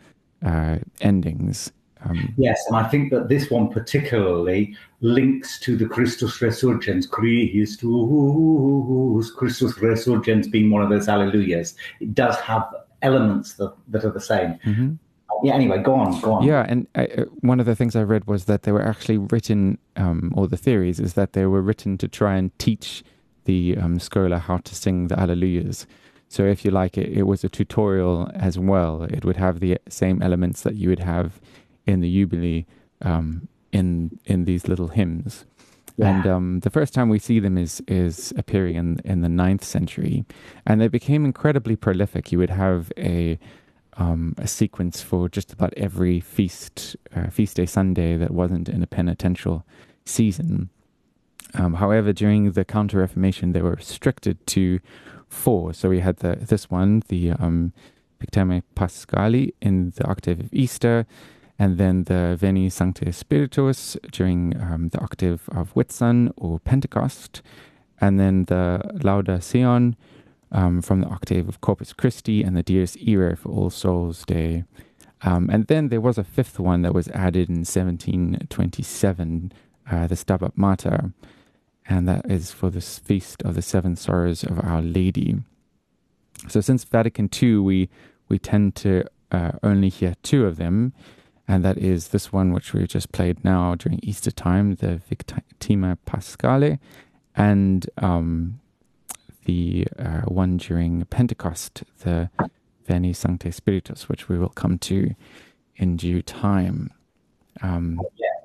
uh, 0.44 0.76
endings. 1.00 1.72
Um, 2.04 2.34
Yes, 2.36 2.62
and 2.68 2.76
I 2.76 2.84
think 2.88 3.10
that 3.12 3.28
this 3.28 3.50
one 3.50 3.68
particularly 3.68 4.76
links 5.00 5.58
to 5.60 5.76
the 5.76 5.86
Christus 5.86 6.38
Resurgens, 6.38 7.08
Christus, 7.08 7.80
Christus 9.30 9.72
Resurgens 9.78 10.50
being 10.50 10.70
one 10.70 10.82
of 10.82 10.90
those 10.90 11.06
Alleluias. 11.08 11.74
It 12.00 12.14
does 12.14 12.36
have 12.40 12.64
elements 13.02 13.54
that, 13.54 13.74
that 13.88 14.04
are 14.04 14.10
the 14.10 14.20
same. 14.20 14.58
mhm. 14.64 14.98
Yeah, 15.42 15.54
anyway, 15.54 15.82
go 15.82 15.94
on, 15.94 16.18
go 16.22 16.32
on. 16.34 16.44
Yeah, 16.44 16.64
and 16.66 16.86
I, 16.94 17.04
uh, 17.06 17.24
one 17.40 17.60
of 17.60 17.66
the 17.66 17.74
things 17.76 17.94
I 17.94 18.02
read 18.02 18.26
was 18.26 18.46
that 18.46 18.62
they 18.62 18.72
were 18.72 18.82
actually 18.82 19.18
written, 19.18 19.76
um, 19.96 20.32
or 20.34 20.48
the 20.48 20.56
theories 20.56 20.98
is 20.98 21.12
that 21.12 21.34
they 21.34 21.44
were 21.44 21.60
written 21.60 21.98
to 21.98 22.08
try 22.08 22.36
and 22.36 22.56
teach 22.58 23.04
the 23.44 23.76
um, 23.76 23.98
schola 23.98 24.38
how 24.38 24.58
to 24.58 24.74
sing 24.74 25.08
the 25.08 25.14
Alleluias. 25.16 25.84
So 26.28 26.44
if 26.44 26.64
you 26.64 26.70
like, 26.70 26.96
it, 26.96 27.10
it 27.12 27.24
was 27.24 27.44
a 27.44 27.50
tutorial 27.50 28.30
as 28.34 28.58
well. 28.58 29.02
It 29.02 29.24
would 29.26 29.36
have 29.36 29.60
the 29.60 29.78
same 29.90 30.22
elements 30.22 30.62
that 30.62 30.76
you 30.76 30.88
would 30.88 31.00
have 31.00 31.38
in 31.86 32.00
the 32.00 32.12
Jubilee 32.12 32.66
um, 33.02 33.48
in 33.72 34.18
in 34.24 34.44
these 34.44 34.68
little 34.68 34.88
hymns. 34.88 35.46
Yeah. 35.96 36.14
And 36.14 36.26
um, 36.26 36.60
the 36.60 36.70
first 36.70 36.92
time 36.92 37.08
we 37.08 37.18
see 37.18 37.40
them 37.40 37.56
is 37.56 37.82
is 37.88 38.32
appearing 38.36 38.76
in 38.76 39.00
in 39.04 39.22
the 39.22 39.28
ninth 39.28 39.64
century, 39.64 40.24
and 40.66 40.80
they 40.80 40.88
became 40.88 41.24
incredibly 41.24 41.76
prolific. 41.76 42.32
You 42.32 42.38
would 42.38 42.50
have 42.50 42.92
a 42.98 43.38
um, 43.96 44.34
a 44.36 44.46
sequence 44.46 45.00
for 45.00 45.28
just 45.28 45.52
about 45.52 45.72
every 45.76 46.20
feast 46.20 46.96
uh, 47.14 47.28
feast 47.30 47.56
day 47.56 47.66
Sunday 47.66 48.16
that 48.16 48.30
wasn't 48.30 48.68
in 48.68 48.82
a 48.82 48.86
penitential 48.86 49.64
season. 50.04 50.68
Um, 51.54 51.74
however, 51.74 52.12
during 52.12 52.52
the 52.52 52.64
Counter 52.64 52.98
Reformation, 52.98 53.52
they 53.52 53.62
were 53.62 53.74
restricted 53.74 54.46
to 54.48 54.80
four. 55.28 55.72
So 55.72 55.88
we 55.88 56.00
had 56.00 56.18
the 56.18 56.36
this 56.36 56.70
one, 56.70 57.02
the 57.08 57.32
um, 57.32 57.72
Victimae 58.20 58.62
Paschali 58.74 59.54
in 59.62 59.92
the 59.96 60.06
octave 60.06 60.40
of 60.40 60.52
Easter, 60.52 61.06
and 61.58 61.78
then 61.78 62.04
the 62.04 62.36
Veni 62.38 62.68
Sancte 62.68 63.14
Spiritus 63.14 63.96
during 64.12 64.60
um, 64.60 64.88
the 64.90 65.00
octave 65.00 65.48
of 65.50 65.74
Whitsun 65.74 66.32
or 66.36 66.58
Pentecost, 66.60 67.42
and 68.00 68.20
then 68.20 68.44
the 68.44 68.80
Lauda 69.02 69.40
Sion 69.40 69.96
um, 70.52 70.82
from 70.82 71.00
the 71.00 71.08
octave 71.08 71.48
of 71.48 71.60
Corpus 71.60 71.92
Christi 71.92 72.42
and 72.42 72.56
the 72.56 72.62
Dies 72.62 72.96
Irae 73.06 73.36
for 73.36 73.50
All 73.50 73.70
Souls 73.70 74.24
Day. 74.24 74.64
Um, 75.22 75.48
and 75.50 75.66
then 75.66 75.88
there 75.88 76.00
was 76.00 76.18
a 76.18 76.24
fifth 76.24 76.58
one 76.60 76.82
that 76.82 76.94
was 76.94 77.08
added 77.08 77.48
in 77.48 77.64
1727, 77.64 79.52
uh, 79.90 80.06
the 80.06 80.14
Stabat 80.14 80.52
Mater, 80.56 81.12
and 81.88 82.06
that 82.08 82.30
is 82.30 82.52
for 82.52 82.70
the 82.70 82.80
feast 82.80 83.42
of 83.42 83.54
the 83.54 83.62
Seven 83.62 83.96
Sorrows 83.96 84.44
of 84.44 84.60
Our 84.60 84.82
Lady. 84.82 85.36
So 86.48 86.60
since 86.60 86.84
Vatican 86.84 87.30
II, 87.32 87.56
we 87.58 87.88
we 88.28 88.38
tend 88.38 88.74
to 88.76 89.04
uh, 89.30 89.52
only 89.62 89.88
hear 89.88 90.14
two 90.22 90.46
of 90.46 90.56
them, 90.56 90.92
and 91.48 91.64
that 91.64 91.78
is 91.78 92.08
this 92.08 92.32
one 92.32 92.52
which 92.52 92.72
we 92.72 92.86
just 92.86 93.12
played 93.12 93.44
now 93.44 93.74
during 93.74 94.00
Easter 94.02 94.30
time, 94.30 94.74
the 94.76 95.00
Victimae 95.10 95.96
Paschali, 96.06 96.78
and 97.34 97.88
um, 97.98 98.60
the 99.44 99.86
uh, 99.98 100.22
one 100.22 100.56
during 100.56 101.04
Pentecost, 101.06 101.84
the 102.00 102.30
Veni 102.86 103.12
Sancte 103.12 103.52
Spiritus, 103.52 104.08
which 104.08 104.28
we 104.28 104.38
will 104.38 104.48
come 104.48 104.78
to 104.78 105.14
in 105.76 105.96
due 105.96 106.22
time. 106.22 106.90
Um, 107.62 108.00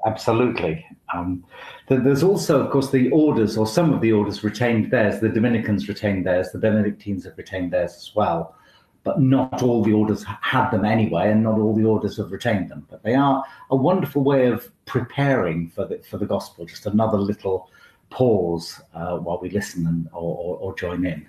Absolutely. 0.06 0.86
Um, 1.14 1.44
th- 1.88 2.02
there's 2.04 2.24
also, 2.24 2.64
of 2.64 2.72
course, 2.72 2.90
the 2.90 3.10
orders, 3.12 3.58
or 3.58 3.68
some 3.68 3.94
of 3.94 4.02
the 4.02 4.12
orders 4.12 4.44
retained 4.44 4.90
theirs. 4.92 5.20
The 5.20 5.30
Dominicans 5.30 5.88
retained 5.88 6.26
theirs. 6.26 6.50
The 6.52 6.60
Benedictines 6.60 7.26
have 7.26 7.38
retained 7.38 7.72
theirs 7.72 7.94
as 7.96 8.12
well. 8.16 8.56
But 9.04 9.20
not 9.20 9.64
all 9.64 9.84
the 9.84 9.94
orders 9.94 10.24
had 10.42 10.70
them 10.70 10.86
anyway, 10.86 11.32
and 11.32 11.42
not 11.44 11.58
all 11.58 11.76
the 11.76 11.86
orders 11.86 12.18
have 12.18 12.32
retained 12.32 12.70
them. 12.70 12.86
But 12.90 13.02
they 13.02 13.16
are 13.16 13.44
a 13.72 13.76
wonderful 13.76 14.24
way 14.24 14.46
of 14.48 14.70
preparing 14.86 15.70
for 15.70 15.86
the 15.86 15.98
for 16.00 16.18
the 16.18 16.28
gospel. 16.28 16.66
Just 16.66 16.86
another 16.86 17.18
little 17.18 17.70
pause 18.12 18.80
uh, 18.94 19.18
while 19.18 19.40
we 19.42 19.50
listen 19.50 19.88
and 19.88 20.08
or, 20.14 20.36
or, 20.38 20.58
or 20.58 20.76
join 20.76 21.06
in. 21.06 21.28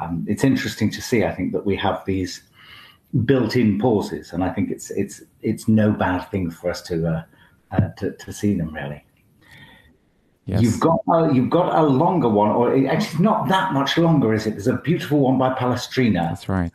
Um, 0.00 0.24
it's 0.26 0.44
interesting 0.44 0.90
to 0.92 1.02
see. 1.02 1.24
I 1.24 1.34
think 1.34 1.52
that 1.52 1.66
we 1.66 1.76
have 1.76 2.04
these 2.06 2.42
built-in 3.26 3.78
pauses, 3.78 4.32
and 4.32 4.42
I 4.42 4.50
think 4.50 4.70
it's 4.70 4.90
it's 4.90 5.22
it's 5.42 5.68
no 5.68 5.92
bad 5.92 6.30
thing 6.30 6.50
for 6.50 6.70
us 6.70 6.82
to 6.82 7.06
uh, 7.06 7.22
uh, 7.70 7.88
to, 7.98 8.12
to 8.12 8.32
see 8.32 8.54
them 8.54 8.74
really. 8.74 9.03
Yes. 10.46 10.62
You've 10.62 10.80
got 10.80 10.98
uh, 11.08 11.30
you've 11.30 11.50
got 11.50 11.74
a 11.78 11.82
longer 11.82 12.28
one, 12.28 12.50
or 12.50 12.74
actually 12.88 13.22
not 13.22 13.48
that 13.48 13.72
much 13.72 13.98
longer, 13.98 14.32
is 14.34 14.46
it? 14.46 14.52
There's 14.52 14.66
a 14.66 14.76
beautiful 14.76 15.20
one 15.20 15.38
by 15.38 15.54
Palestrina. 15.54 16.28
That's 16.28 16.48
right. 16.48 16.72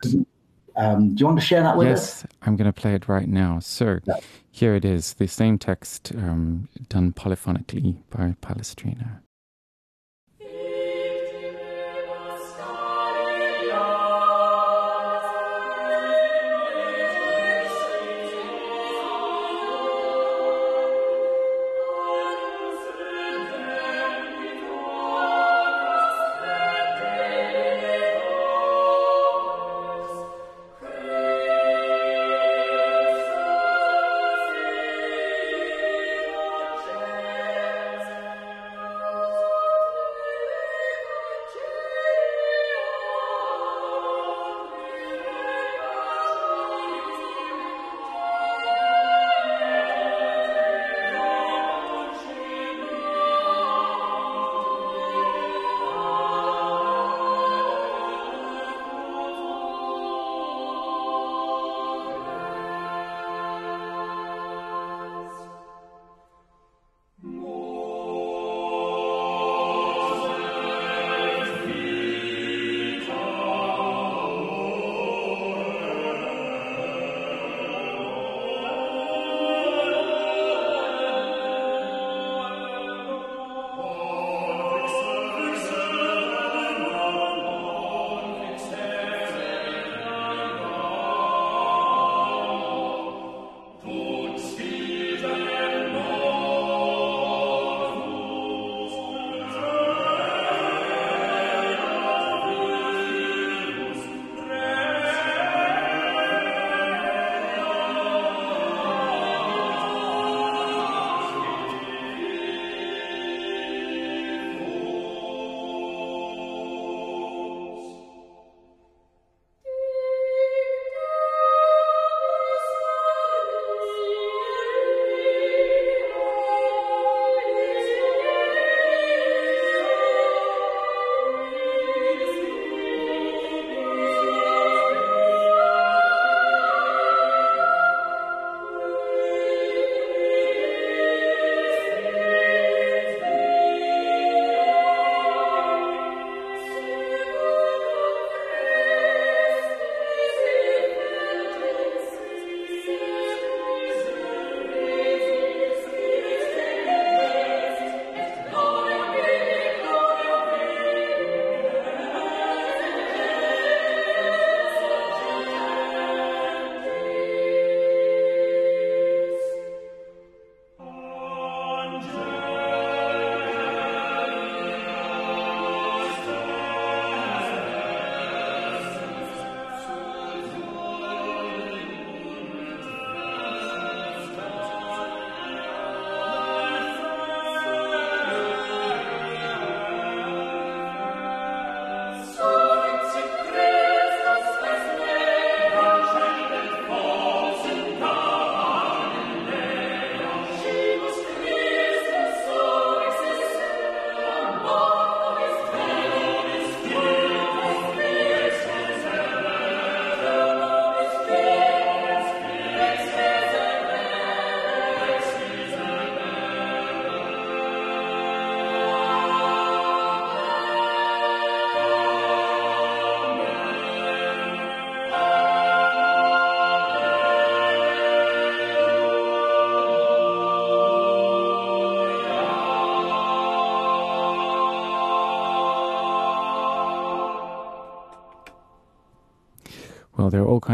Um, 0.76 1.14
do 1.14 1.20
you 1.20 1.26
want 1.26 1.38
to 1.38 1.44
share 1.44 1.62
that 1.62 1.76
with 1.76 1.88
us? 1.88 2.22
Yes, 2.22 2.26
I'm 2.42 2.56
going 2.56 2.72
to 2.72 2.80
play 2.80 2.94
it 2.94 3.08
right 3.08 3.28
now. 3.28 3.58
So 3.60 3.98
Yeah. 4.04 4.14
here 4.50 4.74
it 4.74 4.84
is, 4.84 5.14
the 5.14 5.26
same 5.26 5.58
text 5.58 6.12
um, 6.16 6.68
done 6.88 7.12
polyphonically 7.12 7.96
by 8.08 8.36
Palestrina. 8.40 9.20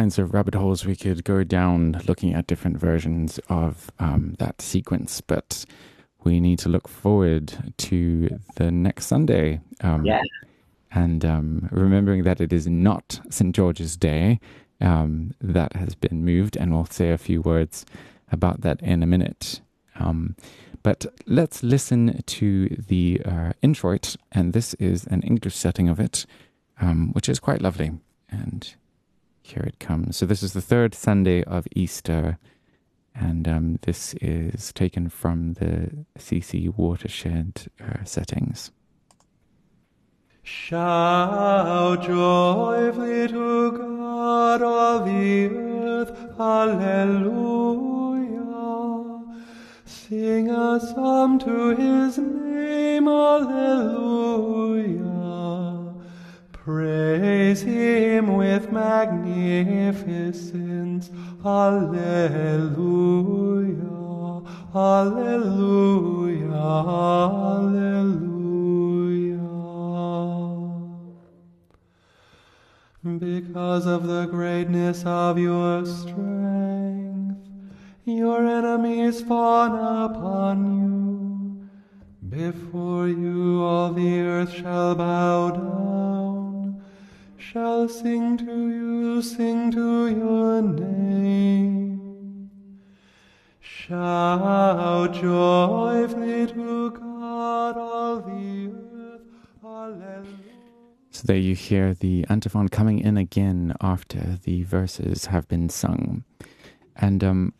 Kinds 0.06 0.20
of 0.20 0.32
rabbit 0.32 0.54
holes 0.54 0.86
we 0.86 0.94
could 0.94 1.24
go 1.24 1.42
down 1.42 2.00
looking 2.06 2.32
at 2.32 2.46
different 2.46 2.78
versions 2.78 3.40
of 3.48 3.90
um, 3.98 4.36
that 4.38 4.62
sequence, 4.62 5.20
but 5.20 5.64
we 6.22 6.38
need 6.38 6.60
to 6.60 6.68
look 6.68 6.86
forward 6.86 7.74
to 7.76 8.38
the 8.54 8.70
next 8.70 9.06
Sunday. 9.06 9.60
Um, 9.80 10.04
Yeah. 10.04 10.22
And 10.92 11.24
um, 11.24 11.68
remembering 11.72 12.22
that 12.22 12.40
it 12.40 12.52
is 12.52 12.68
not 12.68 13.18
St. 13.30 13.52
George's 13.52 13.96
Day, 13.96 14.38
um, 14.80 15.34
that 15.40 15.72
has 15.74 15.96
been 15.96 16.24
moved, 16.24 16.56
and 16.56 16.72
we'll 16.72 16.86
say 16.86 17.10
a 17.10 17.18
few 17.18 17.42
words 17.42 17.84
about 18.30 18.60
that 18.60 18.80
in 18.82 19.02
a 19.02 19.06
minute. 19.06 19.60
Um, 19.98 20.36
but 20.84 21.04
let's 21.26 21.64
listen 21.64 22.22
to 22.26 22.68
the 22.68 23.22
uh, 23.24 23.52
introit, 23.60 24.14
and 24.30 24.52
this 24.52 24.74
is 24.74 25.04
an 25.08 25.22
English 25.22 25.56
setting 25.56 25.88
of 25.88 25.98
it, 25.98 26.26
um, 26.80 27.12
which 27.12 27.28
is 27.28 27.40
quite 27.40 27.60
lovely. 27.60 27.90
And 28.30 28.76
here 29.46 29.62
it 29.62 29.78
comes. 29.78 30.16
So 30.16 30.26
this 30.26 30.42
is 30.42 30.52
the 30.52 30.60
third 30.60 30.94
Sunday 30.94 31.42
of 31.44 31.66
Easter, 31.74 32.38
and 33.14 33.46
um, 33.48 33.78
this 33.82 34.14
is 34.20 34.72
taken 34.72 35.08
from 35.08 35.54
the 35.54 36.04
CC 36.18 36.76
watershed 36.76 37.68
uh, 37.80 38.04
settings. 38.04 38.70
Shout 40.42 42.02
joyfully 42.02 43.28
to 43.28 43.72
God, 43.72 44.62
all 44.62 45.04
the 45.04 45.46
earth, 45.46 46.10
Alleluia. 46.38 47.26
Sing 49.84 50.50
a 50.50 50.78
psalm 50.80 51.38
to 51.40 51.74
his 51.74 52.18
name, 52.18 53.08
Alleluia. 53.08 54.16
Praise 56.66 57.62
him 57.62 58.36
with 58.36 58.72
magnificence, 58.72 61.10
Alleluia. 61.44 62.72
Alleluia. 64.74 66.50
Alleluia. 67.46 69.38
Because 73.20 73.86
of 73.86 74.08
the 74.08 74.26
greatness 74.26 75.04
of 75.06 75.38
your 75.38 75.86
strength, 75.86 77.46
your 78.04 78.44
enemies 78.44 79.22
fawn 79.22 80.10
upon 80.10 80.80
you. 80.80 80.96
Before 82.28 83.06
you 83.06 83.62
all 83.62 83.92
the 83.92 84.18
earth 84.18 84.52
shall 84.52 84.96
bow 84.96 85.50
down, 85.50 86.25
shall 87.56 87.88
sing 87.88 88.36
to 88.36 88.68
you, 88.68 89.22
sing 89.22 89.70
to 89.70 90.08
your 90.08 90.60
name. 90.60 92.50
Shout 93.60 95.14
joyfully 95.14 96.48
to 96.48 96.90
God, 96.90 97.78
all 97.78 98.20
the 98.20 98.70
earth. 98.74 99.22
Alleluia. 99.64 100.26
So 101.12 101.22
there 101.24 101.38
you 101.38 101.54
hear 101.54 101.94
the 101.94 102.26
antiphon 102.28 102.68
coming 102.68 102.98
in 102.98 103.16
again 103.16 103.74
after 103.80 104.36
the 104.44 104.64
verses 104.64 105.24
have 105.24 105.48
been 105.48 105.70
sung. 105.70 106.24
And 106.94 107.24
um, 107.24 107.54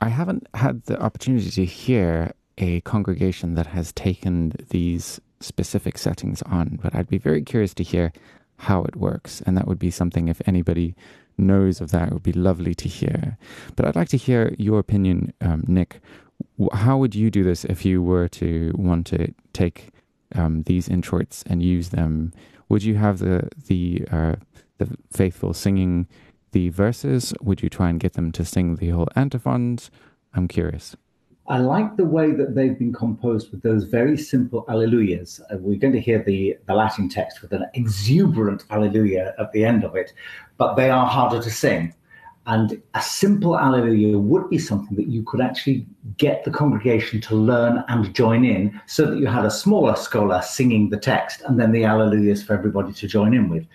I 0.00 0.08
haven't 0.08 0.48
had 0.54 0.82
the 0.86 1.00
opportunity 1.00 1.52
to 1.52 1.64
hear 1.64 2.32
a 2.58 2.80
congregation 2.80 3.54
that 3.54 3.68
has 3.68 3.92
taken 3.92 4.54
these 4.70 5.20
specific 5.38 5.98
settings 5.98 6.42
on, 6.42 6.80
but 6.82 6.96
I'd 6.96 7.08
be 7.08 7.18
very 7.18 7.42
curious 7.42 7.74
to 7.74 7.84
hear 7.84 8.12
how 8.58 8.84
it 8.84 8.96
works. 8.96 9.42
And 9.42 9.56
that 9.56 9.66
would 9.66 9.78
be 9.78 9.90
something, 9.90 10.28
if 10.28 10.40
anybody 10.46 10.94
knows 11.38 11.80
of 11.80 11.90
that, 11.90 12.08
it 12.08 12.14
would 12.14 12.22
be 12.22 12.32
lovely 12.32 12.74
to 12.74 12.88
hear. 12.88 13.36
But 13.74 13.86
I'd 13.86 13.96
like 13.96 14.08
to 14.10 14.16
hear 14.16 14.54
your 14.58 14.78
opinion, 14.78 15.32
um, 15.40 15.64
Nick. 15.66 16.00
How 16.72 16.96
would 16.98 17.14
you 17.14 17.30
do 17.30 17.44
this 17.44 17.64
if 17.64 17.84
you 17.84 18.02
were 18.02 18.28
to 18.28 18.72
want 18.74 19.06
to 19.08 19.32
take 19.52 19.88
um, 20.34 20.62
these 20.64 20.88
introits 20.88 21.44
and 21.46 21.62
use 21.62 21.90
them? 21.90 22.32
Would 22.68 22.82
you 22.82 22.96
have 22.96 23.18
the 23.18 23.48
the 23.66 24.06
uh, 24.10 24.36
the 24.78 24.96
faithful 25.12 25.54
singing 25.54 26.08
the 26.52 26.68
verses? 26.70 27.32
Would 27.40 27.62
you 27.62 27.68
try 27.68 27.88
and 27.90 28.00
get 28.00 28.14
them 28.14 28.32
to 28.32 28.44
sing 28.44 28.76
the 28.76 28.90
whole 28.90 29.08
antiphons? 29.14 29.90
I'm 30.34 30.48
curious. 30.48 30.96
I 31.48 31.58
like 31.58 31.96
the 31.96 32.04
way 32.04 32.32
that 32.32 32.56
they've 32.56 32.76
been 32.76 32.92
composed 32.92 33.52
with 33.52 33.62
those 33.62 33.84
very 33.84 34.18
simple 34.18 34.64
alleluias. 34.68 35.40
Uh, 35.42 35.58
we're 35.58 35.78
going 35.78 35.92
to 35.92 36.00
hear 36.00 36.22
the, 36.22 36.56
the 36.66 36.74
Latin 36.74 37.08
text 37.08 37.40
with 37.40 37.52
an 37.52 37.66
exuberant 37.74 38.64
alleluia 38.70 39.32
at 39.38 39.52
the 39.52 39.64
end 39.64 39.84
of 39.84 39.94
it, 39.94 40.12
but 40.56 40.74
they 40.74 40.90
are 40.90 41.06
harder 41.06 41.40
to 41.40 41.50
sing. 41.50 41.94
And 42.46 42.80
a 42.94 43.02
simple 43.02 43.58
alleluia 43.58 44.18
would 44.18 44.50
be 44.50 44.58
something 44.58 44.96
that 44.96 45.08
you 45.08 45.22
could 45.22 45.40
actually 45.40 45.86
get 46.16 46.44
the 46.44 46.50
congregation 46.50 47.20
to 47.22 47.34
learn 47.36 47.84
and 47.88 48.14
join 48.14 48.44
in 48.44 48.80
so 48.86 49.06
that 49.06 49.18
you 49.18 49.26
had 49.26 49.44
a 49.44 49.50
smaller 49.50 49.96
schola 49.96 50.42
singing 50.42 50.90
the 50.90 50.98
text 50.98 51.42
and 51.42 51.60
then 51.60 51.72
the 51.72 51.82
alleluias 51.82 52.44
for 52.44 52.54
everybody 52.54 52.92
to 52.92 53.08
join 53.08 53.34
in 53.34 53.48
with. 53.48 53.66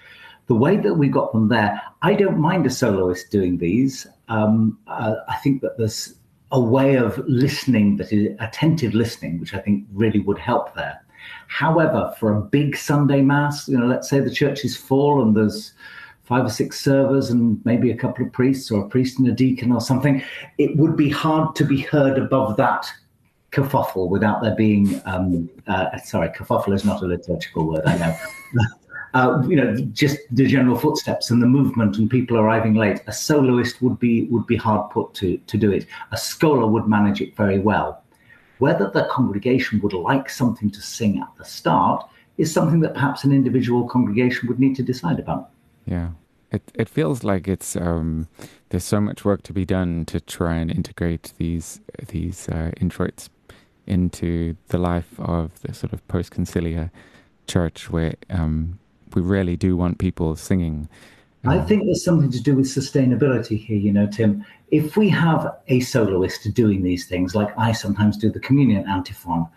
The 0.48 0.56
way 0.56 0.78
that 0.78 0.96
we 0.96 1.08
got 1.08 1.32
them 1.32 1.48
there, 1.48 1.82
I 2.02 2.14
don't 2.16 2.40
mind 2.40 2.66
a 2.66 2.70
soloist 2.70 3.30
doing 3.30 3.58
these. 3.58 4.08
Um, 4.28 4.78
uh, 4.88 5.16
I 5.28 5.36
think 5.38 5.62
that 5.62 5.78
there's 5.78 6.16
a 6.52 6.60
way 6.60 6.96
of 6.96 7.18
listening 7.28 7.98
that 7.98 8.12
is 8.12 8.36
attentive 8.40 8.94
listening, 8.94 9.40
which 9.40 9.54
I 9.54 9.60
think 9.60 9.86
really 9.94 10.20
would 10.20 10.38
help 10.38 10.76
there. 10.76 11.02
However, 11.48 12.14
for 12.20 12.36
a 12.36 12.42
big 12.42 12.76
Sunday 12.76 13.22
mass, 13.22 13.68
you 13.68 13.78
know, 13.78 13.86
let's 13.86 14.10
say 14.10 14.20
the 14.20 14.32
church 14.32 14.66
is 14.66 14.76
full 14.76 15.22
and 15.22 15.36
there's 15.36 15.74
five 16.24 16.46
or 16.46 16.50
six 16.50 16.80
servers 16.80 17.30
and 17.30 17.64
maybe 17.66 17.92
a 17.92 17.96
couple 17.96 18.26
of 18.26 18.32
priests 18.32 18.72
or 18.72 18.86
a 18.86 18.88
priest 18.88 19.20
and 19.20 19.28
a 19.28 19.32
deacon 19.32 19.72
or 19.72 19.82
something, 19.82 20.24
it 20.58 20.76
would 20.78 20.96
be 20.96 21.10
hard 21.10 21.56
to 21.56 21.66
be 21.66 21.82
heard 21.82 22.18
above 22.18 22.58
that 22.58 22.90
kerfuffle 23.52 24.08
without 24.08 24.42
there 24.42 24.56
being, 24.56 25.02
um, 25.06 25.50
uh, 25.68 25.98
sorry, 25.98 26.30
kerfuffle 26.30 26.74
is 26.74 26.86
not 26.86 27.02
a 27.02 27.06
liturgical 27.06 27.68
word, 27.68 27.84
I 27.86 27.98
know. 27.98 28.18
Uh, 29.14 29.44
you 29.48 29.58
know, 29.58 29.76
just 29.92 30.20
the 30.32 30.46
general 30.48 30.78
footsteps 30.78 31.32
and 31.32 31.42
the 31.42 31.48
movement 31.48 31.98
and 31.98 32.10
people 32.10 32.38
arriving 32.38 32.76
late. 32.76 33.02
A 33.08 33.12
soloist 33.12 33.82
would 33.82 34.00
be 34.00 34.26
would 34.28 34.48
be 34.48 34.56
hard 34.56 34.90
put 34.92 35.14
to 35.16 35.38
to 35.38 35.58
do 35.58 35.72
it. 35.72 35.86
A 36.12 36.18
schola 36.18 36.66
would 36.66 36.88
manage 36.88 37.20
it 37.22 37.36
very 37.36 37.60
well. 37.60 38.04
Whether 38.60 38.90
the 38.90 39.08
congregation 39.12 39.82
would 39.82 39.94
like 39.94 40.30
something 40.30 40.70
to 40.72 40.82
sing 40.82 41.20
at 41.20 41.28
the 41.38 41.44
start 41.44 42.08
is 42.38 42.54
something 42.54 42.80
that 42.82 42.94
perhaps 42.94 43.24
an 43.24 43.32
individual 43.32 43.88
congregation 43.88 44.48
would 44.48 44.60
need 44.60 44.76
to 44.76 44.84
decide 44.84 45.20
about. 45.20 45.50
Yeah. 45.86 46.10
It 46.52 46.64
it 46.76 46.90
feels 46.90 47.24
like 47.24 47.48
it's 47.48 47.76
um, 47.76 48.28
there's 48.70 48.84
so 48.84 49.00
much 49.00 49.24
work 49.24 49.42
to 49.44 49.54
be 49.54 49.66
done 49.66 50.06
to 50.06 50.20
try 50.20 50.56
and 50.56 50.70
integrate 50.70 51.34
these 51.38 51.80
these 52.08 52.50
uh, 52.50 52.72
introits 52.78 53.30
into 53.88 54.56
the 54.68 54.78
life 54.78 55.20
of 55.20 55.62
the 55.62 55.74
sort 55.74 55.94
of 55.94 56.06
post 56.08 56.32
concilia 56.32 56.92
church, 57.48 57.90
where 57.90 58.16
um, 58.30 58.80
we 59.16 59.22
really 59.22 59.56
do 59.56 59.76
want 59.78 59.98
people 59.98 60.36
singing. 60.36 60.88
I 61.44 61.58
Um, 61.58 61.66
think 61.66 61.86
there's 61.86 62.04
something 62.04 62.30
to 62.32 62.42
do 62.42 62.56
with 62.56 62.68
sustainability 62.68 63.58
here, 63.58 63.78
you 63.78 63.92
know, 63.92 64.08
Tim. 64.08 64.46
If 64.70 64.96
we 64.96 65.10
have 65.10 65.52
a 65.68 65.80
soloist 65.80 66.54
doing 66.54 66.84
these 66.84 67.06
things, 67.08 67.36
like 67.36 67.52
I 67.58 67.72
sometimes 67.72 68.18
do 68.18 68.30
the 68.32 68.40
communion 68.40 68.88
antiphon, 68.88 69.48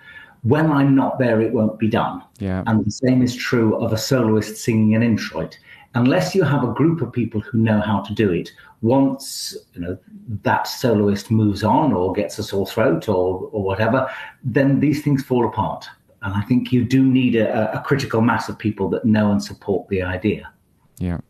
when 0.42 0.70
I'm 0.70 0.94
not 0.94 1.18
there, 1.18 1.40
it 1.40 1.52
won't 1.52 1.78
be 1.78 1.88
done. 1.88 2.22
yeah, 2.38 2.62
And 2.66 2.84
the 2.84 2.90
same 2.90 3.22
is 3.22 3.34
true 3.34 3.76
of 3.76 3.92
a 3.92 3.98
soloist 3.98 4.56
singing 4.56 4.94
an 4.94 5.02
introit. 5.02 5.58
Unless 5.94 6.34
you 6.34 6.42
have 6.42 6.64
a 6.64 6.72
group 6.72 7.00
of 7.02 7.12
people 7.12 7.40
who 7.40 7.58
know 7.58 7.80
how 7.80 8.00
to 8.00 8.12
do 8.14 8.32
it, 8.32 8.50
once 8.82 9.56
you 9.74 9.80
know 9.80 9.96
that 10.42 10.66
soloist 10.66 11.30
moves 11.30 11.62
on 11.62 11.92
or 11.92 12.12
gets 12.12 12.38
a 12.38 12.42
sore 12.42 12.66
throat 12.66 13.08
or 13.08 13.48
or 13.52 13.62
whatever, 13.62 14.10
then 14.42 14.80
these 14.80 15.02
things 15.02 15.22
fall 15.22 15.46
apart. 15.46 15.88
And 16.24 16.34
I 16.34 16.40
think 16.42 16.72
you 16.72 16.84
do 16.84 17.02
need 17.04 17.36
a, 17.36 17.78
a 17.78 17.82
critical 17.82 18.20
mass 18.22 18.48
of 18.48 18.58
people 18.58 18.88
that 18.90 19.04
know 19.04 19.30
and 19.30 19.42
support 19.42 19.88
the 19.88 20.02
idea. 20.02 20.50
yeah. 20.98 21.20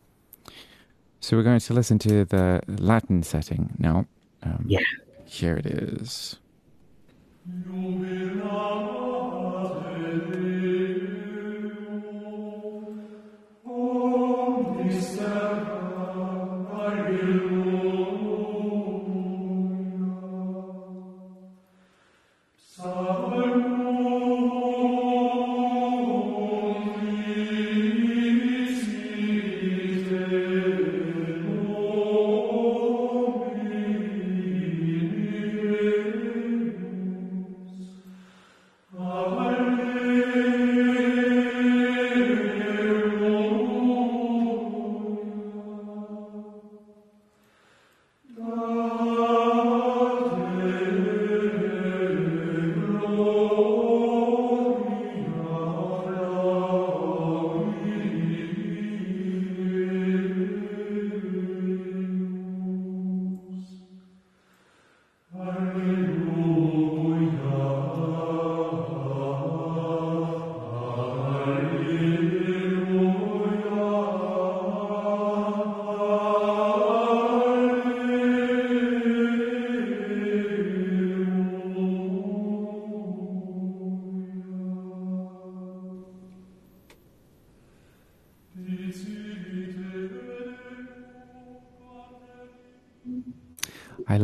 So 1.19 1.35
we're 1.35 1.43
going 1.43 1.59
to 1.59 1.73
listen 1.73 1.97
to 1.99 2.23
the 2.23 2.61
Latin 2.67 3.23
setting 3.23 3.73
now. 3.79 4.05
Um, 4.43 4.63
Yeah. 4.67 4.81
Here 5.25 5.57
it 5.57 5.65
is. 5.65 6.37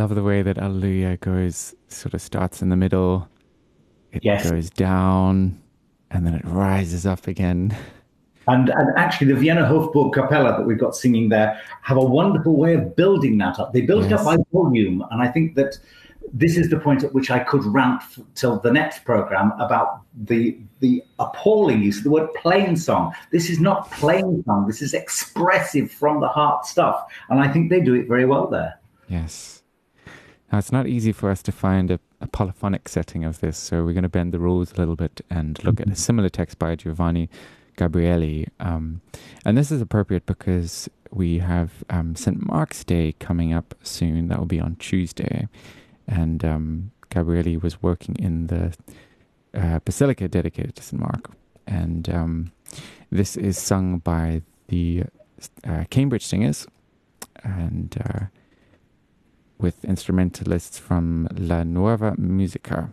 Love 0.02 0.16
the 0.16 0.24
way 0.24 0.42
that 0.42 0.58
Alleluia 0.58 1.18
goes, 1.18 1.76
sort 1.88 2.16
of 2.16 2.22
starts 2.22 2.62
in 2.62 2.70
the 2.70 2.76
middle, 2.76 3.28
it 4.12 4.24
Yes. 4.24 4.50
goes 4.50 4.70
down, 4.72 5.62
and 6.10 6.26
then 6.26 6.34
it 6.34 6.44
rises 6.44 7.06
up 7.06 7.28
again. 7.28 7.76
And, 8.48 8.70
and 8.70 8.90
actually, 8.98 9.28
the 9.32 9.40
Vienna 9.40 9.62
Hofburg 9.62 10.14
Capella 10.14 10.58
that 10.58 10.66
we've 10.66 10.80
got 10.80 10.96
singing 10.96 11.30
there 11.30 11.60
have 11.84 11.98
a 11.98 12.04
wonderful 12.04 12.56
way 12.58 12.74
of 12.74 12.96
building 12.96 13.38
that 13.38 13.60
up. 13.60 13.74
They 13.74 13.82
build 13.82 14.06
it 14.06 14.12
up 14.12 14.26
by 14.26 14.38
volume, 14.52 15.06
and 15.12 15.22
I 15.22 15.28
think 15.28 15.54
that 15.56 15.78
this 16.34 16.58
is 16.58 16.70
the 16.70 16.80
point 16.80 17.04
at 17.04 17.14
which 17.14 17.30
I 17.30 17.40
could 17.40 17.64
rant 17.66 18.02
f- 18.02 18.20
till 18.34 18.60
the 18.60 18.72
next 18.72 19.06
program 19.06 19.52
about 19.60 20.02
the 20.26 20.58
the 20.80 21.04
appalling 21.20 21.84
use 21.84 22.00
of 22.00 22.04
the 22.06 22.10
word 22.10 22.30
plain 22.34 22.76
song. 22.76 23.14
This 23.32 23.50
is 23.52 23.60
not 23.60 23.92
plain 23.92 24.44
song. 24.46 24.66
This 24.66 24.82
is 24.82 24.96
expressive 24.96 25.92
from 25.92 26.20
the 26.22 26.28
heart 26.28 26.66
stuff, 26.66 27.06
and 27.30 27.40
I 27.40 27.48
think 27.48 27.70
they 27.70 27.80
do 27.80 27.94
it 27.94 28.08
very 28.08 28.26
well 28.26 28.48
there. 28.48 28.80
Yes. 29.08 29.61
Now, 30.52 30.58
it's 30.58 30.72
not 30.72 30.86
easy 30.86 31.14
for 31.14 31.30
us 31.30 31.42
to 31.44 31.52
find 31.52 31.92
a, 31.92 32.00
a 32.20 32.28
polyphonic 32.28 32.90
setting 32.90 33.24
of 33.24 33.40
this, 33.40 33.58
so 33.58 33.86
we're 33.86 33.94
going 33.94 34.04
to 34.04 34.10
bend 34.10 34.34
the 34.34 34.40
rules 34.40 34.74
a 34.74 34.76
little 34.76 34.98
bit 34.98 35.22
and 35.30 35.64
look 35.64 35.80
at 35.80 35.90
a 35.90 35.96
similar 35.96 36.28
text 36.28 36.60
by 36.60 36.76
Giovanni 36.76 37.30
Gabrieli. 37.78 38.50
Um, 38.60 39.02
and 39.46 39.58
this 39.58 39.72
is 39.72 39.82
appropriate 39.82 40.26
because 40.26 40.90
we 41.10 41.40
have 41.40 41.86
um, 41.90 42.16
St. 42.16 42.46
Mark's 42.46 42.84
Day 42.84 43.14
coming 43.14 43.54
up 43.54 43.76
soon. 43.82 44.28
That 44.28 44.40
will 44.40 44.46
be 44.46 44.60
on 44.60 44.76
Tuesday. 44.76 45.48
And 46.06 46.44
um, 46.44 46.92
Gabrieli 47.10 47.62
was 47.62 47.82
working 47.82 48.16
in 48.18 48.48
the 48.48 48.74
uh, 49.54 49.80
basilica 49.86 50.28
dedicated 50.28 50.76
to 50.76 50.84
St. 50.84 51.00
Mark. 51.00 51.32
And 51.66 52.10
um, 52.10 52.52
this 53.10 53.38
is 53.38 53.58
sung 53.58 54.00
by 54.00 54.42
the 54.68 55.04
uh, 55.66 55.86
Cambridge 55.90 56.26
Singers. 56.26 56.68
And. 57.42 57.98
Uh, 58.04 58.26
with 59.62 59.86
instrumentalists 59.86 60.80
from 60.80 61.28
La 61.38 61.63
Nuova 61.63 62.15
Musica. 62.17 62.89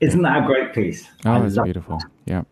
Isn't 0.00 0.22
that 0.22 0.42
a 0.42 0.46
great 0.46 0.72
piece? 0.72 1.08
Oh, 1.24 1.44
it's 1.44 1.58
beautiful. 1.58 2.00
Yeah. 2.24 2.42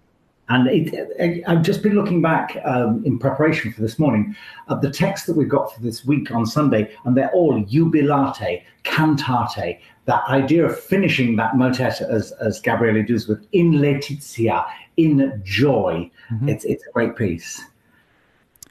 And 0.51 0.67
it, 0.67 1.45
I've 1.47 1.63
just 1.63 1.83
been 1.83 1.95
looking 1.95 2.23
back 2.23 2.59
um, 2.65 3.03
in 3.05 3.19
preparation 3.19 3.71
for 3.71 3.83
this 3.83 3.99
morning 3.99 4.35
at 4.71 4.81
the 4.81 4.91
text 4.91 5.27
that 5.27 5.37
we've 5.37 5.49
got 5.49 5.75
for 5.75 5.81
this 5.83 6.07
week 6.07 6.31
on 6.31 6.47
Sunday, 6.47 6.91
and 7.05 7.15
they're 7.15 7.31
all 7.33 7.63
jubilate, 7.65 8.63
cantate, 8.85 9.81
that 10.07 10.25
idea 10.29 10.65
of 10.65 10.79
finishing 10.81 11.37
that 11.37 11.57
motet 11.57 12.01
as, 12.01 12.33
as 12.33 12.63
Gabrieli 12.63 13.07
does 13.07 13.29
with 13.29 13.47
in 13.53 13.73
letizia, 13.73 14.65
in 14.97 15.39
joy. 15.45 16.11
It's, 16.49 16.65
it's 16.65 16.87
a 16.87 16.91
great 16.93 17.15
piece. 17.15 17.63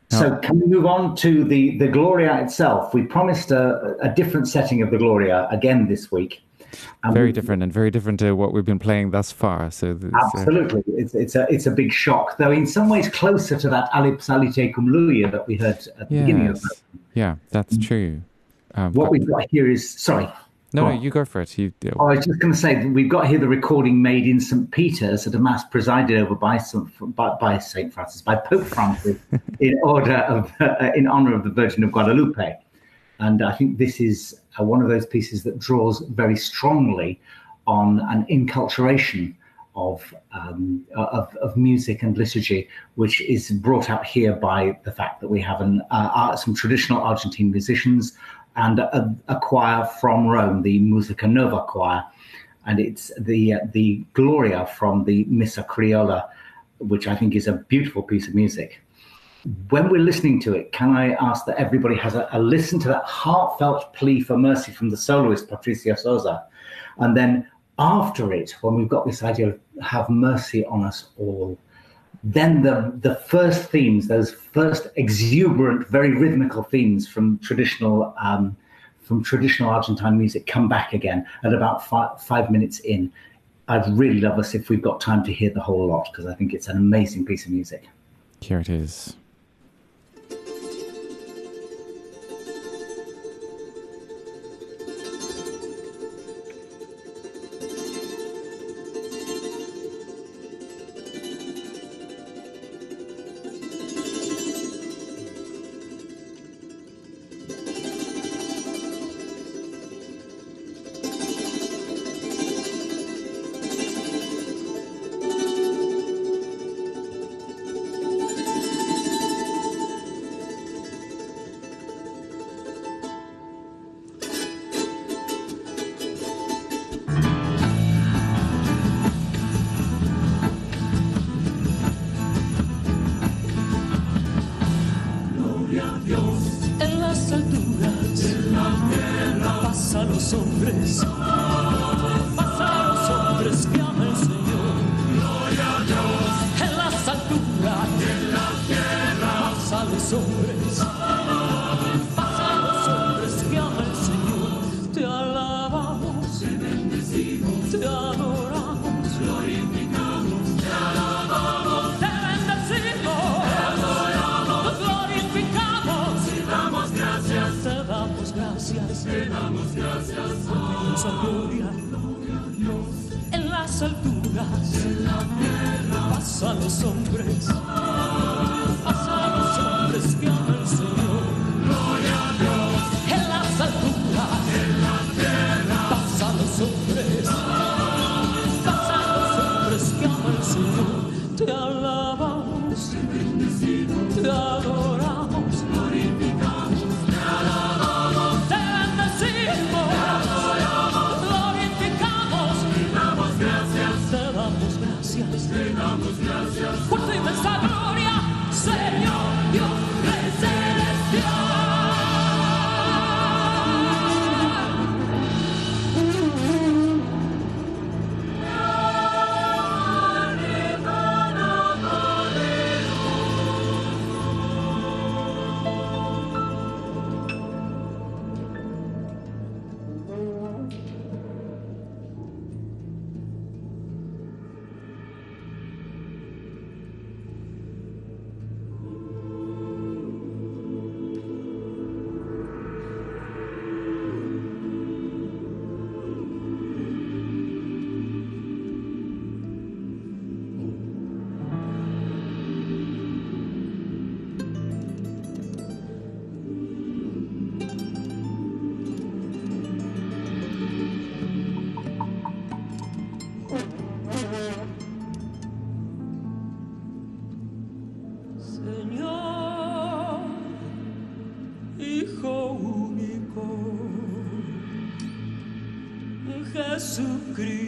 So 0.10 0.38
can 0.38 0.60
we 0.60 0.68
move 0.68 0.86
on 0.86 1.16
to 1.18 1.44
the, 1.44 1.78
the 1.78 1.88
Gloria 1.90 2.42
itself? 2.42 2.94
We 2.94 3.04
promised 3.04 3.52
a, 3.52 3.98
a 4.02 4.10
different 4.10 4.48
setting 4.48 4.82
of 4.82 4.90
the 4.90 4.98
Gloria 4.98 5.48
again 5.52 5.88
this 5.88 6.12
week. 6.12 6.42
And 7.04 7.14
Very 7.14 7.32
different 7.32 7.64
and 7.64 7.72
very 7.72 7.92
different 7.92 8.20
to 8.20 8.34
what 8.34 8.54
we've 8.54 8.66
been 8.66 8.80
playing 8.80 9.12
thus 9.12 9.32
far. 9.32 9.72
So, 9.72 10.00
Absolutely, 10.14 10.84
it's 10.88 11.14
it's 11.14 11.36
a 11.36 11.48
it's 11.50 11.66
a 11.66 11.72
big 11.72 11.92
shock, 11.92 12.38
though 12.38 12.52
in 12.52 12.68
some 12.68 12.90
ways 12.90 13.10
closer 13.10 13.58
to 13.58 13.70
that 13.70 13.90
Alle 13.94 14.12
psallite 14.14 14.74
cum 14.74 14.88
Luia 14.88 15.32
that 15.32 15.48
we 15.48 15.56
heard 15.56 15.78
at 16.00 16.10
the 16.10 16.22
beginning 16.22 16.48
of 16.48 16.56
yes. 16.56 16.84
Yeah, 17.14 17.36
that's 17.50 17.78
true. 17.78 18.22
Um, 18.76 18.94
what 18.94 19.10
we've 19.10 19.28
got 19.28 19.50
here 19.50 19.70
is 19.70 19.90
sorry. 19.90 20.30
no, 20.74 20.84
go 20.84 20.90
no, 20.90 21.02
you 21.02 21.10
go 21.10 21.26
for 21.26 21.42
it. 21.42 21.58
You, 21.58 21.74
Oh, 21.98 22.08
I 22.08 22.16
was 22.16 22.26
just 22.26 22.40
going 22.40 22.54
to 22.54 22.60
say 22.60 22.76
that 22.76 22.88
we've 22.88 23.10
got 23.10 23.28
here 23.28 23.40
the 23.40 23.48
recording 23.48 24.02
made 24.04 24.28
in 24.28 24.40
St 24.40 24.70
Peter's 24.70 25.26
at 25.26 25.34
a 25.34 25.40
mass 25.40 25.64
presided 25.66 26.20
over 26.20 26.36
by 26.36 26.58
St, 26.60 27.16
by, 27.16 27.36
by 27.42 27.58
Saint 27.58 27.92
Francis 27.92 28.22
by 28.22 28.36
Pope 28.36 28.66
Francis 28.66 29.18
in 29.60 29.80
order 29.84 30.18
of 30.18 30.52
uh, 30.60 30.92
in 30.96 31.08
honor 31.08 31.34
of 31.34 31.44
the 31.44 31.50
Virgin 31.50 31.84
of 31.84 31.92
Guadalupe, 31.92 32.56
and 33.20 33.44
I 33.44 33.54
think 33.54 33.78
this 33.78 34.00
is 34.00 34.40
uh, 34.60 34.64
one 34.64 34.82
of 34.82 34.90
those 34.90 35.06
pieces 35.06 35.44
that 35.44 35.60
draws 35.60 36.00
very 36.00 36.36
strongly 36.36 37.20
on 37.66 38.00
an 38.10 38.26
inculturation 38.30 39.36
of, 39.76 40.14
um, 40.32 40.84
of 40.96 41.34
of 41.36 41.56
music 41.56 42.02
and 42.02 42.18
liturgy, 42.18 42.68
which 42.96 43.22
is 43.22 43.52
brought 43.52 43.90
out 43.90 44.06
here 44.06 44.34
by 44.34 44.78
the 44.84 44.92
fact 44.92 45.22
that 45.22 45.28
we 45.28 45.40
have 45.40 45.62
an, 45.62 45.82
uh, 45.92 46.10
uh, 46.14 46.36
some 46.36 46.56
traditional 46.56 47.00
Argentine 47.02 47.52
musicians 47.52 48.18
and 48.56 48.80
a, 48.80 49.16
a 49.28 49.40
choir 49.40 49.86
from 50.02 50.26
Rome, 50.26 50.64
the 50.64 50.80
Musica 50.80 51.28
Nova 51.28 51.64
choir, 51.64 52.04
and 52.66 52.80
it's 52.80 53.12
the 53.20 53.54
uh, 53.54 53.60
the 53.72 54.04
Gloria 54.14 54.66
from 54.66 55.06
the 55.06 55.26
Missa 55.26 55.64
Criolla, 55.64 56.28
which 56.80 57.08
I 57.08 57.16
think 57.16 57.36
is 57.36 57.48
a 57.48 57.54
beautiful 57.54 58.02
piece 58.02 58.28
of 58.28 58.34
music. 58.34 58.82
When 59.70 59.90
we're 59.90 60.02
listening 60.02 60.42
to 60.42 60.56
it, 60.56 60.72
can 60.72 60.96
I 60.96 61.14
ask 61.14 61.46
that 61.46 61.58
everybody 61.58 61.96
has 61.96 62.16
a, 62.16 62.28
a 62.32 62.40
listen 62.40 62.80
to 62.80 62.88
that 62.90 63.04
heartfelt 63.04 63.94
plea 63.94 64.20
for 64.20 64.38
mercy 64.38 64.72
from 64.72 64.90
the 64.90 64.98
soloist 64.98 65.48
Patricia 65.48 65.96
Sosa, 65.96 66.46
and 66.98 67.16
then 67.16 67.48
after 67.80 68.34
it, 68.34 68.56
when 68.62 68.76
we've 68.76 68.90
got 68.90 69.06
this 69.06 69.24
idea 69.24 69.50
of 69.50 69.60
have 69.82 70.10
mercy 70.10 70.66
on 70.66 70.84
us 70.84 71.10
all, 71.18 71.58
then 72.24 72.62
the 72.62 72.92
the 73.02 73.16
first 73.16 73.70
themes, 73.70 74.08
those 74.08 74.32
first 74.32 74.88
exuberant, 74.96 75.88
very 75.88 76.12
rhythmical 76.12 76.64
themes 76.64 77.08
from 77.08 77.40
traditional 77.40 78.14
um, 78.22 78.58
from 79.02 79.24
traditional 79.24 79.70
Argentine 79.70 80.18
music 80.18 80.46
come 80.46 80.68
back 80.68 80.92
again 80.92 81.26
at 81.46 81.54
about 81.54 81.88
five, 81.88 82.22
five 82.22 82.52
minutes 82.52 82.80
in. 82.80 83.12
I'd 83.70 83.88
really 83.98 84.22
love 84.22 84.40
us 84.40 84.56
if 84.56 84.70
we've 84.70 84.82
got 84.82 85.00
time 85.02 85.24
to 85.26 85.34
hear 85.34 85.50
the 85.50 85.62
whole 85.62 85.88
lot 85.88 86.08
because 86.12 86.26
I 86.26 86.34
think 86.36 86.54
it's 86.54 86.68
an 86.68 86.78
amazing 86.78 87.26
piece 87.26 87.46
of 87.46 87.52
music. 87.52 87.88
here 88.42 88.60
it 88.60 88.70
is. 88.70 89.16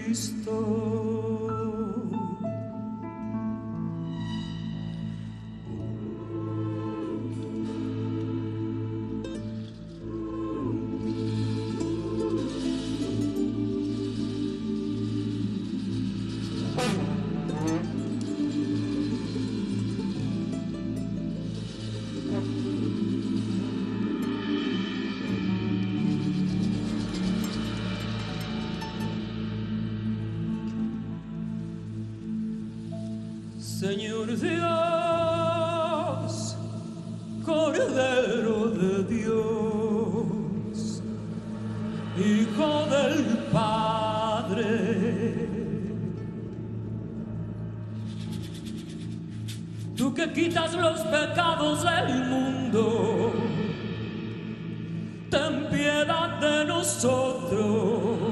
Jesucristo. 0.09 0.98
Señor 33.99 34.31
Dios, 34.39 34.63
Cordero 37.45 38.69
de 38.69 39.03
Dios, 39.03 41.03
Hijo 42.17 42.85
del 42.85 43.25
Padre. 43.51 45.49
Tú 49.97 50.13
que 50.13 50.31
quitas 50.31 50.73
los 50.75 51.01
pecados 51.01 51.83
del 51.83 52.23
mundo, 52.23 53.33
ten 55.29 55.67
piedad 55.69 56.39
de 56.39 56.63
nosotros. 56.63 58.28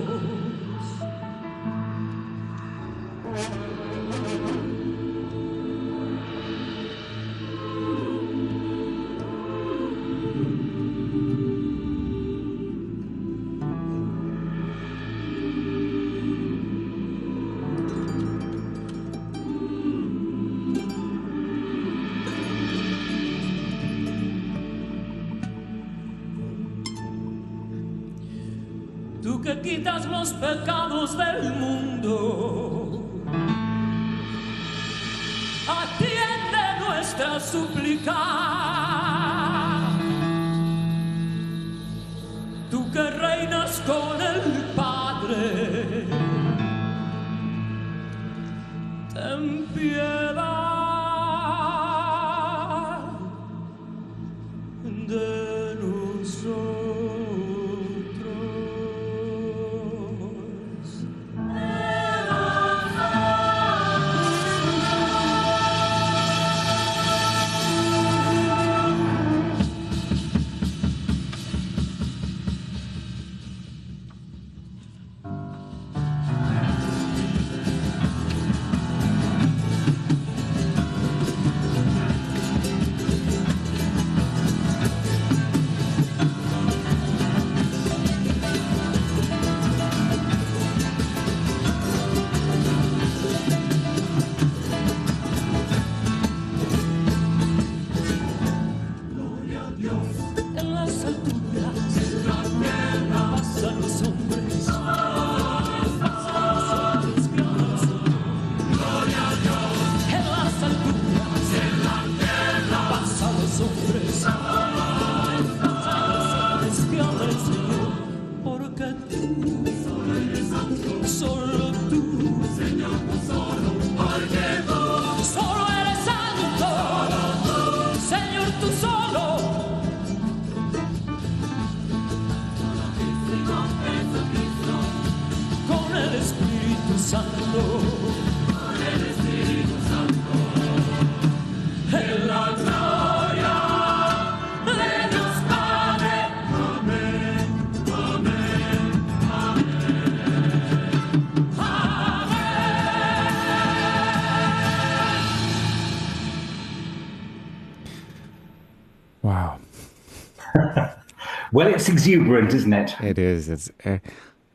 Well, 161.57 161.73
it's 161.73 161.89
exuberant, 161.89 162.53
isn't 162.53 162.71
it? 162.71 163.01
It 163.01 163.17
is. 163.17 163.49
It's 163.49 163.71
uh, 163.83 163.97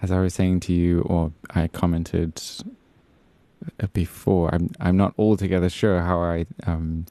as 0.02 0.12
I 0.12 0.20
was 0.20 0.34
saying 0.34 0.60
to 0.60 0.72
you, 0.72 1.00
or 1.00 1.32
I 1.52 1.66
commented 1.66 2.40
uh, 3.80 3.88
before. 3.92 4.54
I'm 4.54 4.70
I'm 4.78 4.96
not 4.96 5.12
altogether 5.18 5.68
sure 5.68 6.00
how 6.02 6.22
I 6.22 6.46
um 6.64 7.06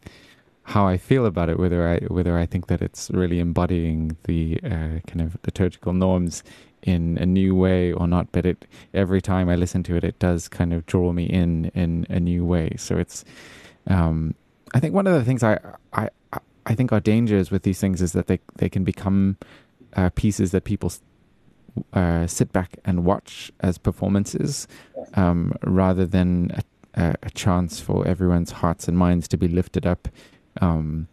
how 0.63 0.87
I 0.87 0.95
feel 0.95 1.25
about 1.25 1.49
it. 1.49 1.59
Whether 1.59 1.85
I 1.85 2.05
whether 2.05 2.37
I 2.37 2.45
think 2.45 2.67
that 2.67 2.81
it's 2.81 3.11
really 3.11 3.39
embodying 3.39 4.15
the 4.23 4.61
uh, 4.63 5.03
kind 5.07 5.19
of 5.19 5.35
liturgical 5.45 5.91
norms 5.91 6.41
in 6.83 7.17
a 7.17 7.25
new 7.25 7.53
way 7.53 7.91
or 7.91 8.07
not. 8.07 8.31
But 8.31 8.45
it 8.45 8.65
every 8.93 9.19
time 9.19 9.49
I 9.49 9.55
listen 9.55 9.83
to 9.83 9.97
it, 9.97 10.05
it 10.05 10.17
does 10.19 10.47
kind 10.47 10.71
of 10.71 10.85
draw 10.85 11.11
me 11.11 11.25
in 11.25 11.65
in 11.75 12.07
a 12.09 12.21
new 12.21 12.45
way. 12.45 12.75
So 12.77 12.97
it's 12.97 13.25
um 13.87 14.35
I 14.73 14.79
think 14.79 14.95
one 14.95 15.05
of 15.05 15.15
the 15.15 15.25
things 15.25 15.43
I 15.43 15.59
I 15.91 16.07
I 16.65 16.75
think 16.75 16.93
are 16.93 17.01
dangers 17.01 17.51
with 17.51 17.63
these 17.63 17.81
things 17.81 18.01
is 18.01 18.13
that 18.13 18.27
they 18.27 18.39
they 18.55 18.69
can 18.69 18.85
become 18.85 19.35
uh, 19.95 20.09
pieces 20.11 20.51
that 20.51 20.63
people 20.63 20.91
uh, 21.93 22.27
sit 22.27 22.51
back 22.51 22.77
and 22.85 23.05
watch 23.05 23.51
as 23.61 23.77
performances, 23.77 24.67
um, 25.13 25.53
rather 25.63 26.05
than 26.05 26.51
a, 26.95 27.15
a, 27.23 27.29
chance 27.29 27.79
for 27.79 28.05
everyone's 28.05 28.51
hearts 28.51 28.87
and 28.87 28.97
minds 28.97 29.27
to 29.29 29.37
be 29.37 29.47
lifted 29.47 29.85
up. 29.85 30.07
Um, 30.59 31.07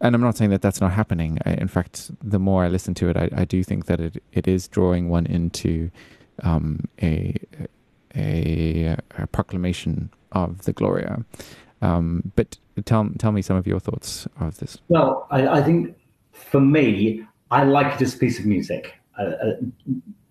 and 0.00 0.14
I'm 0.14 0.20
not 0.20 0.36
saying 0.36 0.50
that 0.50 0.62
that's 0.62 0.80
not 0.80 0.92
happening. 0.92 1.38
I, 1.46 1.52
in 1.52 1.68
fact, 1.68 2.10
the 2.20 2.40
more 2.40 2.64
I 2.64 2.68
listen 2.68 2.94
to 2.94 3.08
it, 3.08 3.16
I, 3.16 3.30
I 3.36 3.44
do 3.44 3.62
think 3.62 3.86
that 3.86 4.00
it, 4.00 4.22
it 4.32 4.48
is 4.48 4.66
drawing 4.66 5.08
one 5.08 5.26
into 5.26 5.90
um, 6.42 6.88
a, 7.00 7.36
a 8.16 8.96
a 9.18 9.26
proclamation 9.28 10.10
of 10.32 10.62
the 10.62 10.72
Gloria. 10.72 11.24
Um, 11.80 12.32
but 12.34 12.58
tell 12.84 13.08
tell 13.18 13.32
me 13.32 13.42
some 13.42 13.56
of 13.56 13.66
your 13.66 13.80
thoughts 13.80 14.26
of 14.40 14.58
this. 14.58 14.78
Well, 14.88 15.26
I, 15.30 15.46
I 15.46 15.62
think 15.62 15.96
for 16.32 16.60
me, 16.60 17.24
I 17.52 17.64
like 17.64 17.94
it 17.94 18.02
as 18.02 18.14
a 18.14 18.18
piece 18.18 18.38
of 18.38 18.46
music. 18.46 18.94
Uh, 19.18 19.52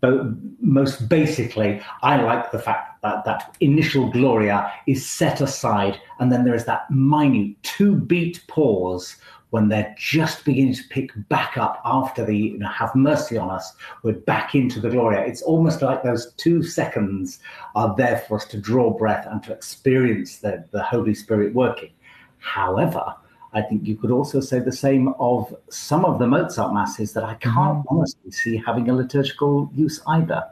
uh, 0.01 0.24
most 0.59 1.07
basically, 1.07 1.80
I 2.01 2.19
like 2.19 2.51
the 2.51 2.57
fact 2.57 3.03
that 3.03 3.24
that 3.26 3.55
initial 3.59 4.09
Gloria 4.09 4.74
is 4.88 5.07
set 5.07 5.39
aside, 5.39 6.01
and 6.19 6.32
then 6.32 6.43
there 6.43 6.55
is 6.55 6.65
that 6.65 6.89
minute 6.89 7.61
two 7.61 7.95
beat 7.95 8.43
pause 8.47 9.17
when 9.51 9.67
they're 9.67 9.93
just 9.97 10.45
beginning 10.45 10.74
to 10.74 10.84
pick 10.89 11.11
back 11.30 11.57
up 11.57 11.80
after 11.86 12.26
the 12.26 12.36
you 12.36 12.57
know, 12.57 12.69
have 12.69 12.95
mercy 12.95 13.38
on 13.38 13.51
us, 13.51 13.74
we're 14.01 14.13
back 14.13 14.55
into 14.55 14.80
the 14.80 14.89
Gloria. 14.89 15.22
It's 15.22 15.41
almost 15.41 15.82
like 15.82 16.01
those 16.01 16.34
two 16.38 16.63
seconds 16.63 17.39
are 17.76 17.93
there 17.95 18.19
for 18.28 18.38
us 18.38 18.45
to 18.45 18.57
draw 18.57 18.97
breath 18.97 19.28
and 19.30 19.43
to 19.43 19.53
experience 19.53 20.38
the, 20.38 20.65
the 20.72 20.82
Holy 20.82 21.13
Spirit 21.13 21.53
working. 21.53 21.91
However, 22.39 23.13
I 23.53 23.61
think 23.61 23.85
you 23.85 23.95
could 23.95 24.11
also 24.11 24.39
say 24.39 24.59
the 24.59 24.71
same 24.71 25.09
of 25.19 25.53
some 25.69 26.05
of 26.05 26.19
the 26.19 26.27
Mozart 26.27 26.73
masses 26.73 27.13
that 27.13 27.23
I 27.23 27.33
can't 27.35 27.85
honestly 27.89 28.31
see 28.31 28.57
having 28.57 28.89
a 28.89 28.93
liturgical 28.93 29.69
use 29.75 30.01
either. 30.07 30.43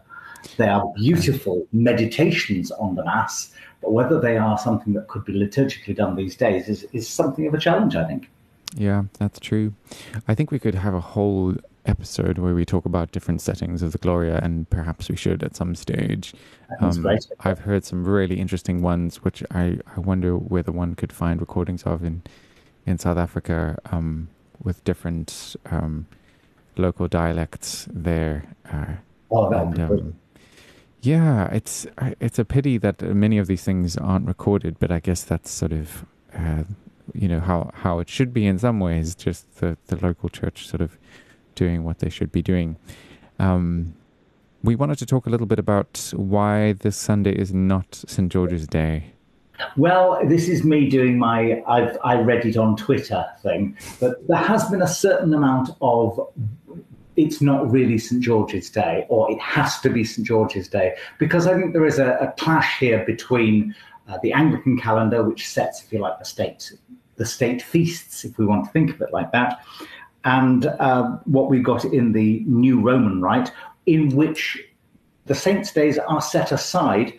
They 0.57 0.67
are 0.67 0.91
beautiful 0.95 1.67
meditations 1.71 2.71
on 2.71 2.95
the 2.95 3.05
Mass, 3.05 3.53
but 3.81 3.91
whether 3.91 4.19
they 4.19 4.37
are 4.37 4.57
something 4.57 4.93
that 4.93 5.07
could 5.07 5.23
be 5.25 5.33
liturgically 5.33 5.95
done 5.95 6.15
these 6.15 6.35
days 6.35 6.67
is, 6.67 6.85
is 6.91 7.07
something 7.07 7.47
of 7.47 7.53
a 7.53 7.57
challenge, 7.57 7.95
I 7.95 8.05
think. 8.05 8.29
Yeah, 8.75 9.03
that's 9.17 9.39
true. 9.39 9.73
I 10.27 10.35
think 10.35 10.51
we 10.51 10.59
could 10.59 10.75
have 10.75 10.93
a 10.93 11.01
whole 11.01 11.55
episode 11.85 12.37
where 12.37 12.53
we 12.53 12.65
talk 12.65 12.85
about 12.85 13.11
different 13.11 13.41
settings 13.41 13.81
of 13.81 13.93
the 13.93 13.97
Gloria, 13.97 14.39
and 14.43 14.69
perhaps 14.69 15.09
we 15.09 15.15
should 15.15 15.43
at 15.43 15.55
some 15.55 15.73
stage. 15.75 16.33
Um. 16.81 17.05
I've 17.39 17.59
heard 17.59 17.83
some 17.83 18.05
really 18.05 18.39
interesting 18.39 18.81
ones, 18.81 19.23
which 19.23 19.43
I, 19.51 19.79
I 19.95 19.99
wonder 19.99 20.37
whether 20.37 20.71
one 20.71 20.95
could 20.95 21.13
find 21.13 21.39
recordings 21.39 21.83
of 21.83 22.03
in 22.03 22.21
in 22.89 22.97
South 22.97 23.17
Africa 23.17 23.77
um, 23.91 24.29
with 24.63 24.83
different 24.83 25.55
um, 25.69 26.07
local 26.75 27.07
dialects 27.07 27.87
there. 27.91 28.55
Uh, 28.71 28.95
Oh, 29.31 29.47
and, 29.51 29.79
um, 29.79 30.15
yeah, 31.01 31.45
it's 31.51 31.85
it's 32.19 32.39
a 32.39 32.45
pity 32.45 32.77
that 32.79 33.01
many 33.01 33.37
of 33.37 33.45
these 33.47 33.63
things 33.63 33.95
aren't 33.95 34.25
recorded, 34.27 34.77
but 34.79 34.91
I 34.91 34.99
guess 34.99 35.23
that's 35.23 35.51
sort 35.51 35.71
of 35.71 36.03
uh, 36.35 36.63
you 37.13 37.27
know 37.27 37.39
how 37.39 37.69
how 37.73 37.99
it 37.99 38.09
should 38.09 38.33
be 38.33 38.45
in 38.47 38.57
some 38.57 38.79
ways. 38.79 39.15
Just 39.15 39.59
the 39.59 39.77
the 39.87 39.97
local 39.97 40.29
church 40.29 40.67
sort 40.67 40.81
of 40.81 40.97
doing 41.55 41.83
what 41.83 41.99
they 41.99 42.09
should 42.09 42.31
be 42.31 42.41
doing. 42.41 42.77
Um, 43.37 43.93
we 44.63 44.75
wanted 44.75 44.97
to 44.97 45.05
talk 45.05 45.25
a 45.25 45.29
little 45.29 45.47
bit 45.47 45.59
about 45.59 46.11
why 46.15 46.73
this 46.73 46.97
Sunday 46.97 47.33
is 47.33 47.53
not 47.53 48.03
St 48.07 48.31
George's 48.31 48.67
Day. 48.67 49.13
Well, 49.77 50.19
this 50.25 50.47
is 50.47 50.63
me 50.63 50.89
doing 50.89 51.17
my 51.17 51.61
I've 51.67 51.97
I 52.03 52.15
read 52.15 52.45
it 52.45 52.57
on 52.57 52.75
Twitter 52.75 53.25
thing, 53.41 53.77
but 53.99 54.27
there 54.27 54.37
has 54.37 54.69
been 54.69 54.81
a 54.81 54.87
certain 54.87 55.33
amount 55.33 55.69
of 55.81 56.19
it's 57.15 57.41
not 57.41 57.69
really 57.69 57.97
St 57.97 58.21
George's 58.21 58.69
Day, 58.69 59.05
or 59.09 59.29
it 59.31 59.39
has 59.39 59.79
to 59.81 59.89
be 59.89 60.03
St 60.03 60.25
George's 60.25 60.69
Day, 60.69 60.95
because 61.17 61.47
I 61.47 61.59
think 61.59 61.73
there 61.73 61.85
is 61.85 61.99
a, 61.99 62.17
a 62.21 62.33
clash 62.37 62.79
here 62.79 63.03
between 63.05 63.75
uh, 64.07 64.17
the 64.23 64.31
Anglican 64.31 64.79
calendar, 64.79 65.21
which 65.23 65.47
sets, 65.47 65.83
if 65.83 65.91
you 65.91 65.99
like, 65.99 66.17
the 66.19 66.25
state 66.25 66.71
the 67.17 67.25
state 67.25 67.61
feasts, 67.61 68.23
if 68.23 68.37
we 68.37 68.45
want 68.45 68.63
to 68.65 68.71
think 68.71 68.91
of 68.91 69.01
it 69.01 69.11
like 69.11 69.31
that, 69.33 69.59
and 70.23 70.67
uh, 70.67 71.17
what 71.25 71.49
we've 71.49 71.63
got 71.63 71.83
in 71.83 72.13
the 72.13 72.43
New 72.47 72.79
Roman 72.79 73.21
Rite, 73.21 73.51
in 73.85 74.15
which 74.15 74.57
the 75.25 75.35
saints' 75.35 75.73
days 75.73 75.97
are 75.97 76.21
set 76.21 76.53
aside 76.53 77.13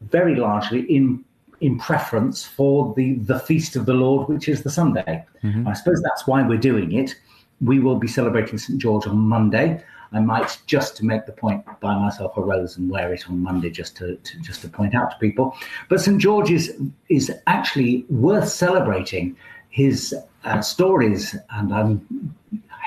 very 0.00 0.34
largely 0.34 0.80
in 0.82 1.24
in 1.60 1.78
preference 1.78 2.44
for 2.44 2.92
the 2.96 3.14
the 3.14 3.38
feast 3.40 3.76
of 3.76 3.86
the 3.86 3.94
Lord, 3.94 4.28
which 4.28 4.48
is 4.48 4.62
the 4.62 4.70
Sunday. 4.70 5.24
I 5.66 5.72
suppose 5.74 6.02
that's 6.02 6.26
why 6.26 6.46
we're 6.46 6.58
doing 6.58 6.92
it. 6.92 7.14
We 7.60 7.78
will 7.78 7.96
be 7.96 8.08
celebrating 8.08 8.58
St 8.58 8.78
George 8.78 9.06
on 9.06 9.18
Monday. 9.18 9.82
I 10.12 10.20
might 10.20 10.58
just 10.66 10.96
to 10.98 11.04
make 11.04 11.26
the 11.26 11.32
point 11.32 11.64
buy 11.80 11.94
myself 11.98 12.36
a 12.36 12.40
rose 12.40 12.76
and 12.76 12.88
wear 12.88 13.12
it 13.12 13.28
on 13.28 13.42
Monday 13.42 13.70
just 13.70 13.96
to, 13.96 14.16
to 14.16 14.40
just 14.40 14.60
to 14.62 14.68
point 14.68 14.94
out 14.94 15.10
to 15.10 15.16
people. 15.18 15.56
But 15.88 16.00
St 16.00 16.18
George 16.20 16.50
is 16.50 16.74
is 17.08 17.32
actually 17.46 18.04
worth 18.08 18.48
celebrating. 18.48 19.36
His 19.68 20.14
uh, 20.44 20.62
stories, 20.62 21.36
and 21.50 21.74
I'm 21.74 22.34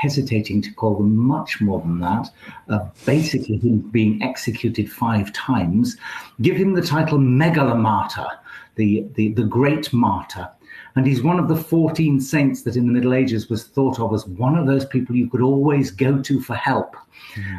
hesitating 0.02 0.62
to 0.62 0.74
call 0.74 0.96
them 0.96 1.16
much 1.16 1.62
more 1.62 1.80
than 1.82 2.00
that, 2.00 2.30
uh, 2.70 2.80
basically 3.06 3.58
him 3.58 3.80
being 3.92 4.22
executed 4.24 4.92
five 4.92 5.32
times, 5.34 5.98
give 6.42 6.56
him 6.56 6.74
the 6.74 6.82
title 6.82 7.20
Megalomartyr, 7.20 8.30
the, 8.80 9.06
the, 9.16 9.34
the 9.34 9.44
great 9.44 9.92
martyr. 9.92 10.50
And 10.96 11.06
he's 11.06 11.22
one 11.22 11.38
of 11.38 11.50
the 11.50 11.56
14 11.56 12.20
saints 12.22 12.64
that 12.64 12.78
in 12.78 12.88
the 12.88 12.94
Middle 12.94 13.14
Ages 13.14 13.50
was 13.50 13.66
thought 13.66 14.00
of 14.00 14.14
as 14.14 14.26
one 14.26 14.58
of 14.58 14.68
those 14.68 14.86
people 14.86 15.16
you 15.16 15.30
could 15.30 15.42
always 15.42 15.92
go 15.92 16.22
to 16.22 16.40
for 16.40 16.56
help. 16.56 16.96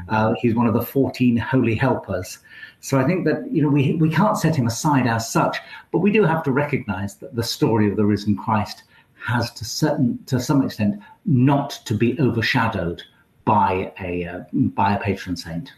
Uh, 0.08 0.32
he's 0.40 0.54
one 0.54 0.66
of 0.66 0.72
the 0.72 0.82
14 0.82 1.36
holy 1.36 1.74
helpers. 1.74 2.38
So 2.80 2.98
I 2.98 3.04
think 3.04 3.26
that 3.26 3.46
you 3.52 3.62
know 3.62 3.68
we 3.68 3.96
we 3.96 4.08
can't 4.08 4.38
set 4.38 4.56
him 4.56 4.66
aside 4.66 5.06
as 5.06 5.30
such, 5.30 5.58
but 5.92 5.98
we 5.98 6.10
do 6.10 6.24
have 6.24 6.42
to 6.44 6.52
recognise 6.52 7.16
that 7.16 7.36
the 7.36 7.42
story 7.42 7.90
of 7.90 7.96
the 7.96 8.06
risen 8.06 8.36
Christ 8.36 8.84
has 9.22 9.50
to 9.52 9.64
certain 9.66 10.18
to 10.26 10.40
some 10.40 10.64
extent 10.64 11.00
not 11.26 11.70
to 11.84 11.94
be 11.94 12.18
overshadowed 12.18 13.02
by 13.44 13.92
a 14.00 14.24
uh, 14.24 14.40
by 14.52 14.94
a 14.94 15.00
patron 15.00 15.36
saint. 15.36 15.72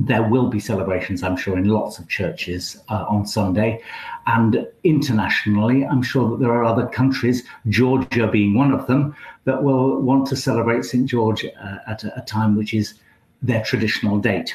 There 0.00 0.22
will 0.22 0.48
be 0.48 0.60
celebrations, 0.60 1.24
I'm 1.24 1.36
sure, 1.36 1.58
in 1.58 1.64
lots 1.64 1.98
of 1.98 2.08
churches 2.08 2.80
uh, 2.88 3.04
on 3.08 3.26
Sunday, 3.26 3.82
and 4.26 4.64
internationally, 4.84 5.84
I'm 5.84 6.02
sure 6.02 6.30
that 6.30 6.38
there 6.38 6.52
are 6.52 6.64
other 6.64 6.86
countries, 6.86 7.42
Georgia 7.68 8.28
being 8.28 8.54
one 8.54 8.72
of 8.72 8.86
them, 8.86 9.16
that 9.44 9.64
will 9.64 10.00
want 10.00 10.28
to 10.28 10.36
celebrate 10.36 10.84
St 10.84 11.06
George 11.06 11.44
uh, 11.44 11.78
at 11.88 12.04
a, 12.04 12.16
a 12.16 12.24
time 12.24 12.54
which 12.56 12.74
is 12.74 12.94
their 13.42 13.64
traditional 13.64 14.18
date. 14.18 14.54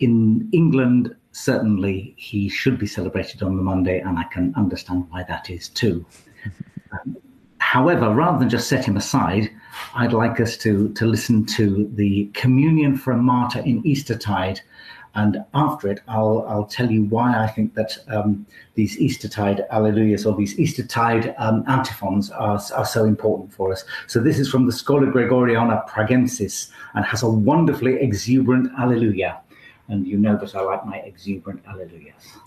In 0.00 0.48
England, 0.52 1.14
certainly 1.32 2.14
he 2.16 2.48
should 2.48 2.78
be 2.78 2.86
celebrated 2.86 3.42
on 3.42 3.56
the 3.56 3.62
Monday, 3.62 4.00
and 4.00 4.18
I 4.18 4.24
can 4.24 4.54
understand 4.56 5.06
why 5.10 5.24
that 5.24 5.50
is 5.50 5.68
too. 5.68 6.06
However, 7.58 8.14
rather 8.14 8.38
than 8.38 8.48
just 8.48 8.68
set 8.68 8.86
him 8.86 8.96
aside, 8.96 9.50
I'd 9.94 10.12
like 10.12 10.40
us 10.40 10.56
to, 10.58 10.92
to 10.94 11.06
listen 11.06 11.44
to 11.46 11.90
the 11.94 12.26
Communion 12.34 12.96
for 12.96 13.12
a 13.12 13.16
Martyr 13.16 13.60
in 13.60 13.86
Eastertide. 13.86 14.60
And 15.14 15.44
after 15.54 15.88
it, 15.88 16.00
I'll, 16.06 16.44
I'll 16.48 16.66
tell 16.66 16.90
you 16.90 17.04
why 17.04 17.42
I 17.42 17.48
think 17.48 17.74
that 17.74 17.96
um, 18.08 18.46
these 18.74 18.98
Eastertide 18.98 19.64
alleluias 19.72 20.26
or 20.26 20.36
these 20.36 20.58
Eastertide 20.58 21.34
um, 21.38 21.64
antiphons 21.66 22.30
are, 22.30 22.60
are 22.74 22.84
so 22.84 23.04
important 23.04 23.52
for 23.52 23.72
us. 23.72 23.84
So 24.06 24.20
this 24.20 24.38
is 24.38 24.48
from 24.48 24.66
the 24.66 24.72
Schola 24.72 25.06
Gregoriana 25.06 25.88
Pragensis 25.88 26.70
and 26.94 27.04
has 27.04 27.22
a 27.22 27.28
wonderfully 27.28 27.96
exuberant 27.96 28.70
alleluia. 28.78 29.40
And 29.88 30.06
you 30.06 30.18
know 30.18 30.36
that 30.36 30.54
I 30.54 30.60
like 30.60 30.84
my 30.84 30.98
exuberant 30.98 31.64
alleluias. 31.64 32.38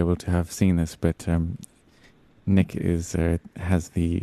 Able 0.00 0.16
to 0.16 0.30
have 0.30 0.50
seen 0.50 0.76
this, 0.76 0.96
but 0.96 1.28
um, 1.28 1.58
Nick 2.46 2.74
is 2.74 3.14
uh, 3.14 3.38
has 3.56 3.90
the 3.90 4.22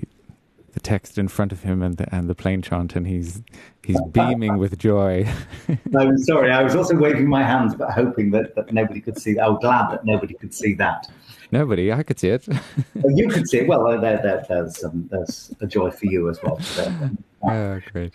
the 0.78 0.80
text 0.80 1.17
in 1.17 1.28
front 1.28 1.51
of 1.51 1.63
him 1.63 1.82
and 1.82 1.97
the, 1.97 2.13
and 2.13 2.30
the 2.30 2.36
plain 2.36 2.61
chant, 2.61 2.95
and 2.95 3.07
he's 3.07 3.41
he's 3.84 3.99
beaming 4.11 4.57
with 4.57 4.78
joy. 4.78 5.28
I'm 5.97 6.17
sorry, 6.19 6.51
I 6.51 6.61
was 6.61 6.75
also 6.75 6.95
waving 6.95 7.28
my 7.28 7.43
hands, 7.43 7.73
but 7.73 7.89
hoping 7.91 8.30
that, 8.32 8.53
that 8.55 8.71
nobody 8.71 9.01
could 9.01 9.17
see. 9.17 9.39
I'm 9.39 9.57
glad 9.57 9.91
that 9.91 10.05
nobody 10.05 10.36
could 10.36 10.53
see 10.53 10.75
that. 10.75 11.09
Nobody, 11.51 11.91
I 11.91 12.03
could 12.03 12.19
see 12.19 12.30
it. 12.30 12.47
Well, 12.95 13.15
you 13.15 13.28
could 13.30 13.47
see 13.47 13.59
it. 13.59 13.67
Well, 13.67 13.84
there, 14.01 14.17
there, 14.21 14.45
there's, 14.49 14.84
um, 14.84 15.07
there's 15.09 15.53
a 15.61 15.67
joy 15.67 15.91
for 15.91 16.07
you 16.07 16.30
as 16.30 16.41
well. 16.43 16.59
Oh, 17.43 17.80
great. 17.93 18.13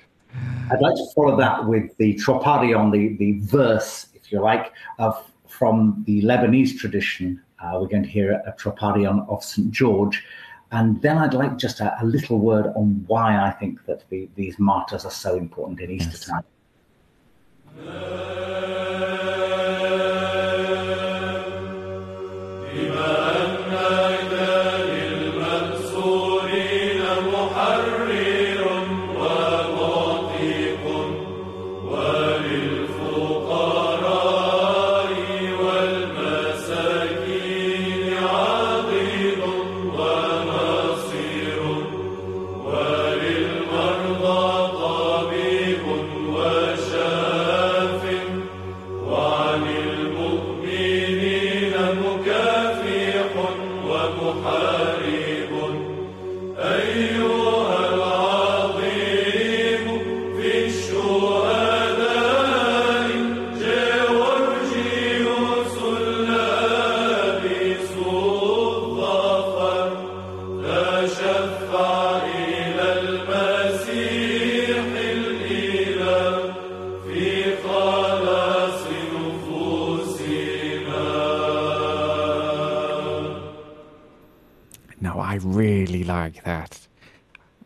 I'd 0.70 0.80
like 0.80 0.94
to 0.94 1.06
follow 1.14 1.36
that 1.36 1.66
with 1.66 1.96
the 1.96 2.14
troparion, 2.14 2.92
the, 2.92 3.16
the 3.16 3.40
verse, 3.46 4.08
if 4.14 4.30
you 4.32 4.40
like, 4.40 4.72
of, 4.98 5.24
from 5.46 6.02
the 6.06 6.22
Lebanese 6.22 6.76
tradition. 6.76 7.40
Uh, 7.62 7.78
we're 7.80 7.86
going 7.86 8.02
to 8.02 8.08
hear 8.08 8.32
a 8.32 8.52
troparion 8.52 9.28
of 9.28 9.44
St. 9.44 9.70
George. 9.70 10.24
And 10.72 11.00
then 11.02 11.18
I'd 11.18 11.34
like 11.34 11.58
just 11.58 11.80
a, 11.80 12.02
a 12.02 12.04
little 12.04 12.38
word 12.38 12.72
on 12.74 13.04
why 13.06 13.38
I 13.46 13.50
think 13.50 13.84
that 13.86 14.08
the, 14.08 14.28
these 14.34 14.58
martyrs 14.58 15.04
are 15.04 15.10
so 15.10 15.36
important 15.36 15.80
in 15.80 15.90
Easter 15.90 16.10
Yes. 16.10 16.26
time. 16.26 16.44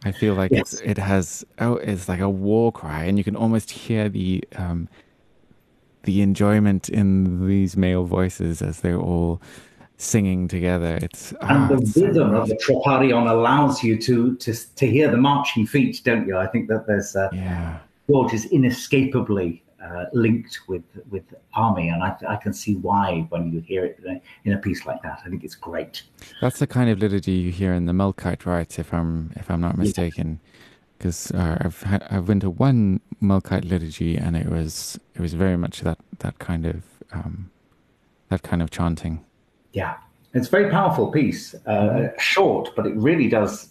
I 0.06 0.12
feel 0.12 0.34
like 0.34 0.52
it's 0.52 0.74
it 0.82 0.98
has 0.98 1.44
oh, 1.58 1.74
it's 1.74 2.08
like 2.08 2.20
a 2.20 2.30
war 2.30 2.70
cry, 2.70 3.04
and 3.04 3.18
you 3.18 3.24
can 3.24 3.34
almost 3.34 3.70
hear 3.70 4.08
the 4.08 4.44
um, 4.54 4.88
the 6.04 6.22
enjoyment 6.22 6.88
in 6.88 7.46
these 7.46 7.76
male 7.76 8.04
voices 8.04 8.62
as 8.62 8.80
they're 8.80 9.00
all 9.00 9.42
singing 9.96 10.46
together. 10.46 10.98
It's 11.02 11.32
And 11.40 11.68
the 11.68 11.78
it's 11.78 11.96
rhythm 11.96 12.30
good. 12.30 12.40
of 12.40 12.48
the 12.48 12.56
troparion 12.56 13.28
allows 13.28 13.82
you 13.82 13.98
to, 14.02 14.36
to, 14.36 14.54
to 14.76 14.86
hear 14.86 15.10
the 15.10 15.16
marching 15.16 15.66
feet, 15.66 16.02
don't 16.04 16.28
you? 16.28 16.36
I 16.36 16.46
think 16.46 16.68
that 16.68 16.86
there's 16.86 17.16
uh, 17.16 17.28
yeah. 17.32 17.78
George 18.08 18.32
is 18.34 18.44
inescapably 18.46 19.64
uh, 19.86 20.04
linked 20.12 20.60
with 20.68 20.84
with 21.10 21.24
army, 21.54 21.88
and 21.88 22.02
I, 22.02 22.16
I 22.28 22.36
can 22.36 22.52
see 22.52 22.74
why 22.76 23.26
when 23.30 23.52
you 23.52 23.60
hear 23.60 23.84
it 23.84 23.98
in 24.04 24.16
a, 24.16 24.20
in 24.44 24.52
a 24.52 24.58
piece 24.58 24.86
like 24.86 25.00
that. 25.02 25.22
I 25.24 25.28
think 25.30 25.44
it's 25.44 25.54
great. 25.54 26.02
That's 26.40 26.58
the 26.58 26.66
kind 26.66 26.88
of 26.90 26.98
liturgy 26.98 27.32
you 27.32 27.52
hear 27.52 27.72
in 27.72 27.86
the 27.86 27.92
Melkite 27.92 28.44
rites, 28.46 28.78
if 28.78 28.92
I'm 28.92 29.32
if 29.36 29.50
I'm 29.50 29.60
not 29.60 29.76
mistaken. 29.78 30.40
Because 30.98 31.30
uh, 31.32 31.58
I've 31.60 31.82
had, 31.82 32.06
I've 32.10 32.26
been 32.26 32.40
to 32.40 32.48
one 32.48 33.00
Melkite 33.22 33.68
liturgy, 33.68 34.16
and 34.16 34.34
it 34.34 34.48
was 34.48 34.98
it 35.14 35.20
was 35.20 35.34
very 35.34 35.56
much 35.56 35.82
that 35.82 35.98
that 36.18 36.38
kind 36.38 36.64
of 36.66 36.82
um, 37.12 37.50
that 38.30 38.42
kind 38.42 38.62
of 38.62 38.70
chanting. 38.70 39.24
Yeah, 39.72 39.96
it's 40.32 40.48
a 40.48 40.50
very 40.50 40.70
powerful 40.70 41.12
piece, 41.12 41.54
uh, 41.66 42.08
short, 42.18 42.74
but 42.74 42.86
it 42.86 42.96
really 42.96 43.28
does 43.28 43.70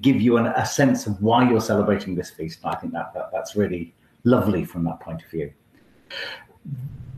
give 0.00 0.20
you 0.20 0.36
an, 0.36 0.46
a 0.46 0.66
sense 0.66 1.06
of 1.06 1.20
why 1.20 1.48
you're 1.48 1.60
celebrating 1.60 2.14
this 2.14 2.30
feast. 2.30 2.60
And 2.62 2.72
I 2.74 2.76
think 2.78 2.92
that, 2.92 3.12
that 3.14 3.30
that's 3.32 3.56
really 3.56 3.94
lovely 4.26 4.64
from 4.64 4.84
that 4.84 5.00
point 5.00 5.22
of 5.22 5.30
view. 5.30 5.50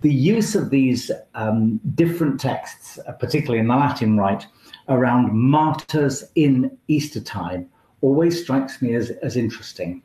The 0.02 0.12
use 0.12 0.54
of 0.54 0.70
these 0.70 1.10
um, 1.34 1.80
different 1.96 2.38
texts, 2.38 3.00
uh, 3.08 3.12
particularly 3.12 3.58
in 3.58 3.66
the 3.66 3.74
Latin 3.74 4.16
rite, 4.16 4.46
around 4.88 5.32
martyrs 5.32 6.24
in 6.36 6.78
Easter 6.86 7.20
time 7.20 7.68
always 8.00 8.40
strikes 8.40 8.80
me 8.80 8.94
as, 8.94 9.10
as 9.22 9.36
interesting. 9.36 10.02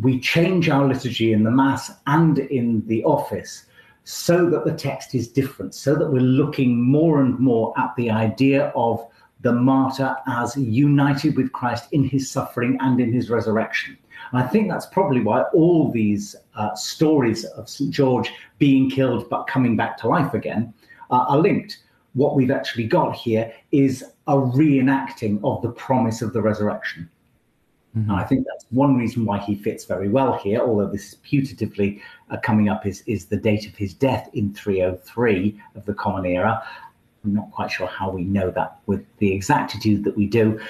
We 0.00 0.20
change 0.20 0.68
our 0.68 0.86
liturgy 0.86 1.32
in 1.32 1.42
the 1.42 1.50
Mass 1.50 1.90
and 2.06 2.38
in 2.38 2.86
the 2.86 3.02
office 3.04 3.66
so 4.04 4.48
that 4.50 4.64
the 4.64 4.72
text 4.72 5.14
is 5.14 5.28
different, 5.28 5.74
so 5.74 5.96
that 5.96 6.10
we're 6.10 6.20
looking 6.20 6.80
more 6.80 7.20
and 7.20 7.38
more 7.38 7.72
at 7.78 7.96
the 7.96 8.10
idea 8.10 8.70
of 8.76 9.04
the 9.40 9.52
martyr 9.52 10.14
as 10.26 10.56
united 10.56 11.36
with 11.36 11.52
Christ 11.52 11.88
in 11.92 12.04
his 12.04 12.30
suffering 12.30 12.78
and 12.80 13.00
in 13.00 13.12
his 13.12 13.30
resurrection. 13.30 13.98
And 14.34 14.42
I 14.42 14.48
think 14.48 14.68
that's 14.68 14.86
probably 14.86 15.20
why 15.20 15.42
all 15.54 15.92
these 15.92 16.34
uh, 16.56 16.74
stories 16.74 17.44
of 17.44 17.68
St. 17.68 17.92
George 17.92 18.32
being 18.58 18.90
killed 18.90 19.30
but 19.30 19.46
coming 19.46 19.76
back 19.76 19.96
to 19.98 20.08
life 20.08 20.34
again 20.34 20.74
uh, 21.12 21.24
are 21.28 21.38
linked. 21.38 21.78
What 22.14 22.34
we've 22.34 22.50
actually 22.50 22.88
got 22.88 23.14
here 23.14 23.54
is 23.70 24.02
a 24.26 24.34
reenacting 24.34 25.38
of 25.44 25.62
the 25.62 25.70
promise 25.70 26.20
of 26.20 26.32
the 26.32 26.42
resurrection. 26.42 27.08
And 27.94 28.10
I 28.10 28.24
think 28.24 28.44
that's 28.44 28.66
one 28.70 28.96
reason 28.96 29.24
why 29.24 29.38
he 29.38 29.54
fits 29.54 29.84
very 29.84 30.08
well 30.08 30.36
here, 30.36 30.58
although 30.58 30.88
this 30.90 31.12
is 31.12 31.18
putatively 31.24 32.00
uh, 32.28 32.36
coming 32.38 32.68
up 32.68 32.86
is, 32.86 33.04
is 33.06 33.26
the 33.26 33.36
date 33.36 33.68
of 33.68 33.76
his 33.76 33.94
death 33.94 34.28
in 34.32 34.52
303 34.52 35.62
of 35.76 35.84
the 35.84 35.94
Common 35.94 36.26
Era. 36.26 36.60
I'm 37.24 37.34
not 37.34 37.52
quite 37.52 37.70
sure 37.70 37.86
how 37.86 38.10
we 38.10 38.24
know 38.24 38.50
that 38.50 38.78
with 38.86 39.06
the 39.18 39.32
exactitude 39.32 40.02
that 40.02 40.16
we 40.16 40.26
do, 40.26 40.60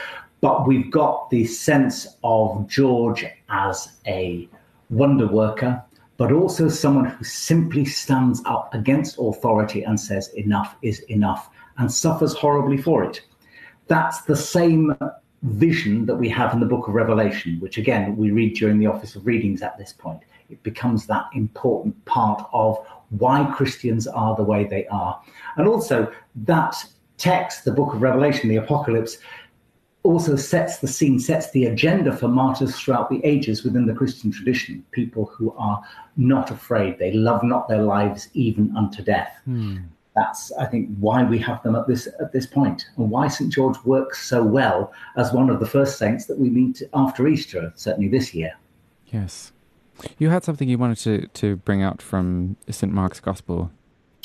but 0.45 0.67
we've 0.67 0.91
got 0.91 1.31
the 1.31 1.47
sense 1.47 2.19
of 2.23 2.69
George 2.69 3.25
as 3.49 3.97
a 4.07 4.47
wonder 4.91 5.27
worker, 5.27 5.83
but 6.19 6.33
also 6.33 6.69
someone 6.69 7.07
who 7.07 7.25
simply 7.25 7.87
stands 7.87 8.43
up 8.45 8.75
against 8.75 9.17
authority 9.19 9.85
and 9.85 9.99
says, 9.99 10.29
enough 10.35 10.77
is 10.83 11.01
enough, 11.09 11.49
and 11.79 11.91
suffers 11.91 12.35
horribly 12.35 12.77
for 12.77 13.03
it. 13.03 13.23
That's 13.87 14.21
the 14.25 14.37
same 14.37 14.95
vision 15.45 16.05
that 16.05 16.17
we 16.17 16.29
have 16.29 16.53
in 16.53 16.61
the 16.61 16.67
book 16.67 16.89
of 16.89 16.95
Revelation, 16.95 17.59
which 17.61 17.79
again 17.79 18.15
we 18.15 18.31
read 18.31 18.55
during 18.55 18.79
the 18.79 18.87
office 18.87 19.17
of 19.17 19.25
readings 19.25 19.63
at 19.63 19.79
this 19.79 19.95
point. 19.95 20.21
It 20.51 20.63
becomes 20.63 21.07
that 21.07 21.25
important 21.33 22.05
part 22.05 22.47
of 22.53 22.87
why 23.09 23.51
Christians 23.57 24.07
are 24.07 24.37
the 24.37 24.45
way 24.45 24.65
they 24.65 24.87
are. 24.89 25.19
And 25.57 25.67
also, 25.67 26.13
that 26.45 26.77
text, 27.17 27.65
the 27.65 27.73
book 27.73 27.95
of 27.95 28.03
Revelation, 28.03 28.51
the 28.51 28.57
Apocalypse, 28.57 29.19
also 30.05 30.37
sets 30.37 30.79
the 30.79 30.87
scene, 30.87 31.19
sets 31.19 31.51
the 31.51 31.65
agenda 31.65 32.15
for 32.15 32.29
martyrs 32.29 32.79
throughout 32.79 33.09
the 33.09 33.25
ages 33.25 33.65
within 33.65 33.87
the 33.87 33.95
Christian 33.95 34.31
tradition. 34.31 34.85
People 34.93 35.25
who 35.25 35.53
are 35.57 35.83
not 36.17 36.51
afraid, 36.51 36.99
they 36.99 37.13
love 37.13 37.43
not 37.43 37.69
their 37.69 37.83
lives 37.83 38.29
even 38.35 38.75
unto 38.77 39.03
death. 39.03 39.41
Hmm. 39.47 39.79
That's, 40.15 40.53
I 40.53 40.67
think, 40.67 40.97
why 41.01 41.25
we 41.25 41.39
have 41.41 41.61
them 41.65 41.75
at 41.75 41.89
this 41.89 42.07
at 42.21 42.33
this 42.33 42.47
point, 42.47 42.87
and 42.97 43.11
why 43.11 43.27
St 43.27 43.53
George 43.53 43.77
works 43.85 44.29
so 44.29 44.45
well 44.45 44.93
as 45.17 45.33
one 45.33 45.51
of 45.51 45.59
the 45.59 45.67
first 45.67 45.99
saints 45.99 46.27
that 46.27 46.39
we 46.39 46.51
meet 46.51 46.83
after 46.93 47.27
Easter, 47.27 47.73
certainly 47.75 48.09
this 48.09 48.33
year. 48.33 48.53
Yes. 49.09 49.53
You 50.19 50.29
had 50.29 50.45
something 50.45 50.69
you 50.69 50.79
wanted 50.79 50.99
to, 50.99 51.27
to 51.41 51.57
bring 51.57 51.83
out 51.83 52.01
from 52.01 52.57
St. 52.69 52.93
Mark's 52.93 53.21
Gospel. 53.21 53.71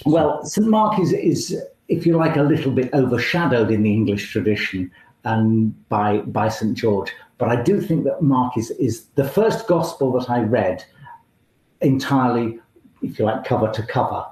Well, 0.05 0.43
St 0.45 0.67
Mark 0.67 0.99
is, 0.99 1.13
is, 1.13 1.59
if 1.87 2.05
you 2.05 2.17
like, 2.17 2.37
a 2.37 2.43
little 2.43 2.71
bit 2.71 2.93
overshadowed 2.93 3.71
in 3.71 3.83
the 3.83 3.93
English 3.93 4.31
tradition 4.31 4.91
and 5.29 5.73
by 5.89 6.19
by 6.39 6.47
St 6.49 6.75
George. 6.75 7.11
But 7.37 7.49
I 7.49 7.61
do 7.69 7.79
think 7.81 8.03
that 8.05 8.21
Mark 8.21 8.57
is 8.57 8.71
is 8.71 9.05
the 9.21 9.27
first 9.37 9.67
gospel 9.67 10.11
that 10.17 10.29
I 10.29 10.39
read 10.41 10.83
entirely, 11.81 12.59
if 13.01 13.17
you 13.17 13.25
like, 13.25 13.43
cover 13.45 13.69
to 13.71 13.83
cover. 13.83 14.25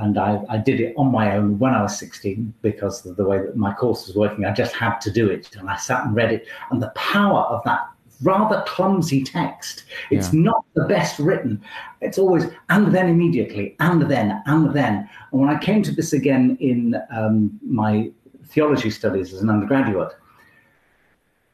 And 0.00 0.16
I, 0.18 0.40
I 0.48 0.56
did 0.56 0.80
it 0.80 0.94
on 0.96 1.10
my 1.10 1.36
own 1.36 1.58
when 1.58 1.74
I 1.74 1.82
was 1.82 1.98
16 1.98 2.54
because 2.62 3.04
of 3.04 3.16
the 3.16 3.24
way 3.24 3.38
that 3.38 3.56
my 3.56 3.72
course 3.74 4.06
was 4.06 4.16
working. 4.16 4.44
I 4.44 4.52
just 4.52 4.74
had 4.74 4.98
to 5.00 5.10
do 5.10 5.28
it. 5.28 5.54
And 5.56 5.68
I 5.68 5.76
sat 5.76 6.04
and 6.04 6.14
read 6.14 6.32
it. 6.32 6.46
And 6.70 6.80
the 6.80 6.92
power 6.94 7.40
of 7.54 7.62
that 7.64 7.80
rather 8.22 8.62
clumsy 8.66 9.22
text. 9.24 9.84
It's 10.10 10.32
Yeah. 10.32 10.42
not 10.42 10.64
the 10.74 10.84
best 10.84 11.18
written. 11.18 11.60
It's 12.00 12.18
always 12.18 12.44
and 12.68 12.94
then 12.94 13.08
immediately 13.08 13.76
and 13.80 14.02
then 14.02 14.42
and 14.46 14.72
then. 14.72 15.08
And 15.32 15.40
when 15.40 15.50
I 15.50 15.58
came 15.58 15.82
to 15.82 15.92
this 15.92 16.12
again 16.12 16.56
in 16.60 16.96
um, 17.10 17.58
my 17.66 18.10
theology 18.44 18.90
studies 18.90 19.32
as 19.34 19.42
an 19.42 19.50
undergraduate, 19.50 20.12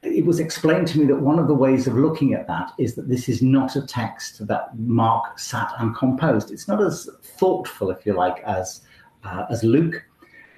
it 0.06 0.24
was 0.24 0.40
explained 0.40 0.88
to 0.88 0.98
me 0.98 1.06
that 1.06 1.20
one 1.20 1.38
of 1.38 1.48
the 1.48 1.54
ways 1.54 1.86
of 1.86 1.94
looking 1.94 2.34
at 2.34 2.46
that 2.46 2.72
is 2.78 2.94
that 2.94 3.08
this 3.08 3.28
is 3.28 3.42
not 3.42 3.76
a 3.76 3.86
text 3.86 4.46
that 4.46 4.78
Mark 4.78 5.38
sat 5.38 5.72
and 5.78 5.94
composed. 5.96 6.50
It's 6.50 6.68
not 6.68 6.82
as 6.82 7.08
thoughtful, 7.22 7.90
if 7.90 8.06
you 8.06 8.12
like, 8.12 8.42
as 8.44 8.82
uh, 9.24 9.46
as 9.50 9.64
Luke, 9.64 10.04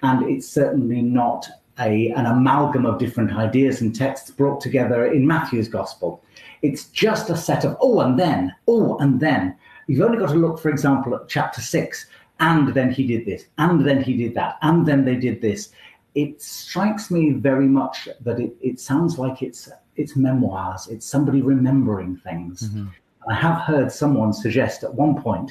and 0.02 0.28
it's 0.28 0.48
certainly 0.48 1.02
not 1.02 1.46
a, 1.80 2.10
an 2.10 2.26
amalgam 2.26 2.86
of 2.86 2.98
different 2.98 3.32
ideas 3.32 3.80
and 3.80 3.94
texts 3.94 4.30
brought 4.30 4.60
together 4.60 5.06
in 5.06 5.26
Matthew's 5.26 5.68
gospel. 5.68 6.22
It's 6.62 6.84
just 6.86 7.30
a 7.30 7.36
set 7.36 7.64
of 7.64 7.76
oh 7.80 8.00
and 8.00 8.18
then, 8.18 8.54
oh 8.66 8.98
and 8.98 9.20
then. 9.20 9.56
You've 9.86 10.04
only 10.04 10.18
got 10.18 10.30
to 10.30 10.34
look, 10.34 10.58
for 10.58 10.68
example, 10.68 11.14
at 11.14 11.28
chapter 11.28 11.62
six, 11.62 12.06
and 12.40 12.68
then 12.74 12.92
he 12.92 13.06
did 13.06 13.24
this, 13.24 13.46
and 13.56 13.86
then 13.86 14.02
he 14.02 14.16
did 14.16 14.34
that, 14.34 14.58
and 14.62 14.86
then 14.86 15.04
they 15.04 15.16
did 15.16 15.40
this. 15.40 15.70
It 16.14 16.42
strikes 16.42 17.10
me 17.10 17.32
very 17.32 17.66
much 17.66 18.08
that 18.20 18.40
it, 18.40 18.56
it 18.60 18.80
sounds 18.80 19.18
like 19.18 19.42
it's 19.42 19.68
it's 19.96 20.16
memoirs. 20.16 20.88
It's 20.88 21.06
somebody 21.06 21.42
remembering 21.42 22.16
things. 22.16 22.68
Mm-hmm. 22.68 22.86
I 23.28 23.34
have 23.34 23.60
heard 23.62 23.92
someone 23.92 24.32
suggest 24.32 24.84
at 24.84 24.94
one 24.94 25.20
point 25.20 25.50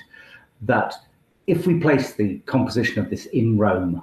that 0.62 0.96
if 1.46 1.68
we 1.68 1.80
place 1.80 2.14
the 2.14 2.40
composition 2.40 3.00
of 3.00 3.10
this 3.10 3.26
in 3.28 3.58
Rome, 3.58 4.02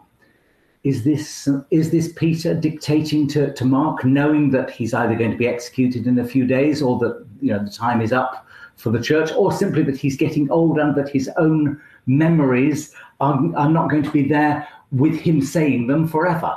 is 0.85 1.03
this 1.03 1.49
is 1.71 1.91
this 1.91 2.13
Peter 2.13 2.55
dictating 2.55 3.27
to, 3.29 3.53
to 3.55 3.65
Mark, 3.65 4.05
knowing 4.05 4.51
that 4.51 4.71
he's 4.71 4.93
either 4.93 5.15
going 5.15 5.31
to 5.31 5.37
be 5.37 5.49
executed 5.49 6.07
in 6.07 6.19
a 6.19 6.27
few 6.27 6.47
days, 6.47 6.83
or 6.83 6.99
that 6.99 7.27
you 7.41 7.53
know 7.53 7.65
the 7.65 7.71
time 7.71 8.01
is 8.03 8.13
up 8.13 8.47
for 8.77 8.91
the 8.91 9.01
church, 9.01 9.33
or 9.33 9.51
simply 9.51 9.83
that 9.83 9.97
he's 9.97 10.17
getting 10.17 10.51
old 10.51 10.79
and 10.79 10.95
that 10.95 11.09
his 11.09 11.31
own 11.39 11.81
memories 12.07 12.95
are, 13.21 13.41
are 13.57 13.71
not 13.71 13.89
going 13.89 14.03
to 14.03 14.11
be 14.11 14.29
there 14.29 14.69
with 14.95 15.19
him 15.21 15.43
saying 15.43 15.87
them 15.87 16.07
forever. 16.07 16.57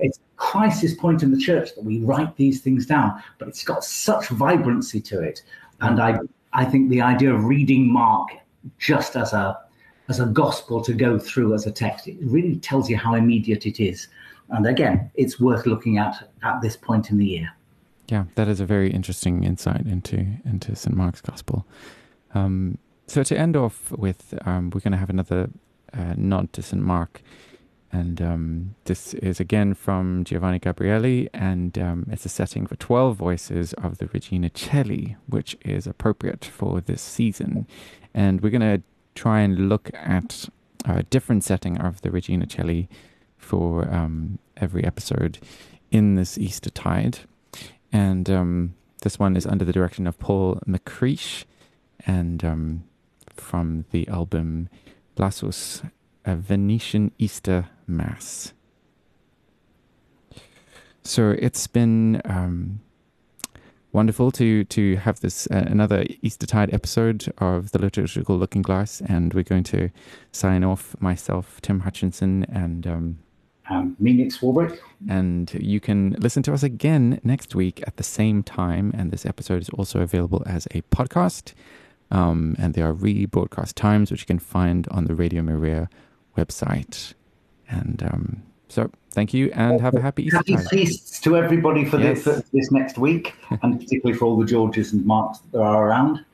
It's 0.00 0.18
a 0.18 0.36
crisis 0.36 0.94
point 0.94 1.22
in 1.22 1.30
the 1.30 1.38
church 1.38 1.74
that 1.74 1.84
we 1.84 2.00
write 2.00 2.34
these 2.36 2.60
things 2.60 2.86
down, 2.86 3.22
but 3.38 3.46
it's 3.46 3.62
got 3.62 3.84
such 3.84 4.28
vibrancy 4.28 5.00
to 5.02 5.20
it, 5.20 5.42
and 5.80 6.00
I 6.00 6.18
I 6.52 6.64
think 6.64 6.90
the 6.90 7.02
idea 7.02 7.32
of 7.32 7.44
reading 7.44 7.92
Mark 7.92 8.30
just 8.78 9.16
as 9.16 9.32
a 9.32 9.58
as 10.08 10.18
a 10.18 10.26
gospel 10.26 10.82
to 10.82 10.92
go 10.92 11.18
through 11.18 11.54
as 11.54 11.66
a 11.66 11.70
text. 11.70 12.08
It 12.08 12.16
really 12.20 12.56
tells 12.56 12.90
you 12.90 12.96
how 12.96 13.14
immediate 13.14 13.64
it 13.64 13.78
is. 13.80 14.08
And 14.48 14.66
again, 14.66 15.08
it's 15.14 15.38
worth 15.38 15.66
looking 15.66 15.98
at 15.98 16.28
at 16.42 16.60
this 16.60 16.76
point 16.76 17.10
in 17.10 17.18
the 17.18 17.26
year. 17.26 17.52
Yeah, 18.08 18.24
that 18.34 18.48
is 18.48 18.58
a 18.58 18.66
very 18.66 18.90
interesting 18.90 19.44
insight 19.44 19.86
into 19.86 20.26
into 20.44 20.74
St. 20.74 20.96
Mark's 20.96 21.20
Gospel. 21.20 21.64
Um, 22.34 22.78
so 23.06 23.22
to 23.22 23.36
end 23.36 23.56
off 23.56 23.90
with, 23.92 24.34
um, 24.46 24.70
we're 24.70 24.80
going 24.80 24.92
to 24.92 24.98
have 24.98 25.10
another 25.10 25.50
uh, 25.92 26.14
nod 26.16 26.52
to 26.52 26.62
St. 26.62 26.80
Mark, 26.80 27.22
and 27.92 28.22
um, 28.22 28.74
this 28.84 29.14
is 29.14 29.40
again 29.40 29.74
from 29.74 30.24
Giovanni 30.24 30.60
Gabrieli, 30.60 31.28
and 31.34 31.76
um, 31.78 32.06
it's 32.10 32.24
a 32.24 32.28
setting 32.28 32.66
for 32.66 32.76
twelve 32.76 33.16
voices 33.16 33.72
of 33.74 33.98
the 33.98 34.06
Regina 34.06 34.50
Caeli, 34.50 35.16
which 35.26 35.56
is 35.64 35.86
appropriate 35.86 36.44
for 36.44 36.80
this 36.80 37.02
season. 37.02 37.66
And 38.14 38.40
we're 38.40 38.50
going 38.50 38.60
to 38.60 38.82
try 39.14 39.40
and 39.40 39.68
look 39.68 39.90
at 39.94 40.48
a 40.84 41.02
different 41.02 41.44
setting 41.44 41.78
of 41.78 42.00
the 42.02 42.10
Regina 42.10 42.46
Caeli 42.46 42.88
for 43.36 43.92
um, 43.92 44.38
every 44.56 44.84
episode 44.84 45.38
in 45.90 46.14
this 46.14 46.38
Easter 46.38 46.70
tide. 46.70 47.20
And 47.92 48.30
um, 48.30 48.74
this 49.02 49.18
one 49.18 49.36
is 49.36 49.46
under 49.46 49.64
the 49.64 49.72
direction 49.72 50.06
of 50.06 50.18
Paul 50.18 50.60
McCreesh 50.66 51.44
and 52.06 52.44
um, 52.44 52.84
from 53.34 53.84
the 53.90 54.06
album 54.08 54.68
Lassus, 55.16 55.82
a 56.24 56.36
Venetian 56.36 57.12
Easter 57.18 57.68
Mass. 57.86 58.52
So 61.02 61.30
it's 61.38 61.66
been 61.66 62.20
um, 62.24 62.80
wonderful 63.92 64.30
to 64.32 64.64
to 64.64 64.96
have 64.96 65.20
this 65.20 65.46
uh, 65.50 65.64
another 65.66 66.04
Eastertide 66.22 66.72
episode 66.74 67.32
of 67.38 67.72
the 67.72 67.80
Liturgical 67.80 68.36
Looking 68.36 68.62
Glass, 68.62 69.00
and 69.06 69.32
we're 69.34 69.42
going 69.44 69.64
to 69.64 69.90
sign 70.32 70.62
off. 70.62 70.94
Myself, 71.00 71.60
Tim 71.62 71.80
Hutchinson, 71.80 72.44
and 72.44 72.86
um, 72.86 73.18
Um, 73.70 73.96
me, 73.98 74.12
Nick 74.12 74.28
Swarbrick. 74.30 74.78
and 75.08 75.52
you 75.54 75.80
can 75.80 76.16
listen 76.18 76.42
to 76.44 76.52
us 76.52 76.62
again 76.62 77.20
next 77.24 77.54
week 77.54 77.82
at 77.86 77.96
the 77.96 78.02
same 78.04 78.42
time. 78.42 78.92
And 78.94 79.10
this 79.10 79.24
episode 79.24 79.62
is 79.62 79.70
also 79.70 80.00
available 80.00 80.42
as 80.46 80.66
a 80.72 80.82
podcast. 80.82 81.54
Um, 82.12 82.56
and 82.58 82.74
there 82.74 82.88
are 82.88 82.92
rebroadcast 82.94 83.74
times 83.74 84.10
which 84.10 84.22
you 84.22 84.26
can 84.26 84.40
find 84.40 84.86
on 84.90 85.04
the 85.04 85.14
Radio 85.14 85.42
Maria 85.42 85.88
website. 86.36 87.14
And 87.68 88.02
um, 88.02 88.42
so, 88.68 88.90
thank 89.10 89.32
you, 89.32 89.50
and 89.54 89.80
have 89.80 89.94
a 89.94 90.00
happy 90.00 90.24
Easter. 90.24 90.36
Happy 90.36 90.56
feasts 90.56 91.20
to 91.20 91.36
everybody 91.36 91.84
for, 91.84 91.98
Yes. 91.98 92.24
this, 92.24 92.40
for 92.40 92.44
this 92.52 92.70
next 92.72 92.98
week, 92.98 93.34
and 93.62 93.80
particularly 93.80 94.18
for 94.18 94.24
all 94.26 94.36
the 94.36 94.46
Georges 94.46 94.92
and 94.92 95.04
Marks 95.04 95.38
that 95.38 95.52
there 95.52 95.62
are 95.62 95.88
around. 95.88 96.24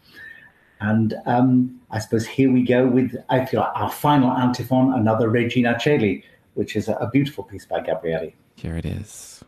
And 0.81 1.15
um, 1.25 1.81
I 1.91 1.99
suppose 1.99 2.27
here 2.27 2.53
we 2.53 2.63
go 2.63 2.87
with 2.87 3.17
I 3.31 3.47
feel 3.47 3.61
like 3.61 3.73
our 3.75 3.91
final 3.91 4.31
antiphon, 4.31 4.93
another 4.93 5.31
Regina 5.31 5.75
Caeli, 5.83 6.23
which 6.55 6.77
is 6.77 6.89
a, 6.89 6.95
a 6.97 7.09
beautiful 7.11 7.45
piece 7.45 7.65
by 7.65 7.81
Gabrieli. 7.81 8.35
Here 8.57 8.77
it 8.77 8.85
is. 8.85 9.43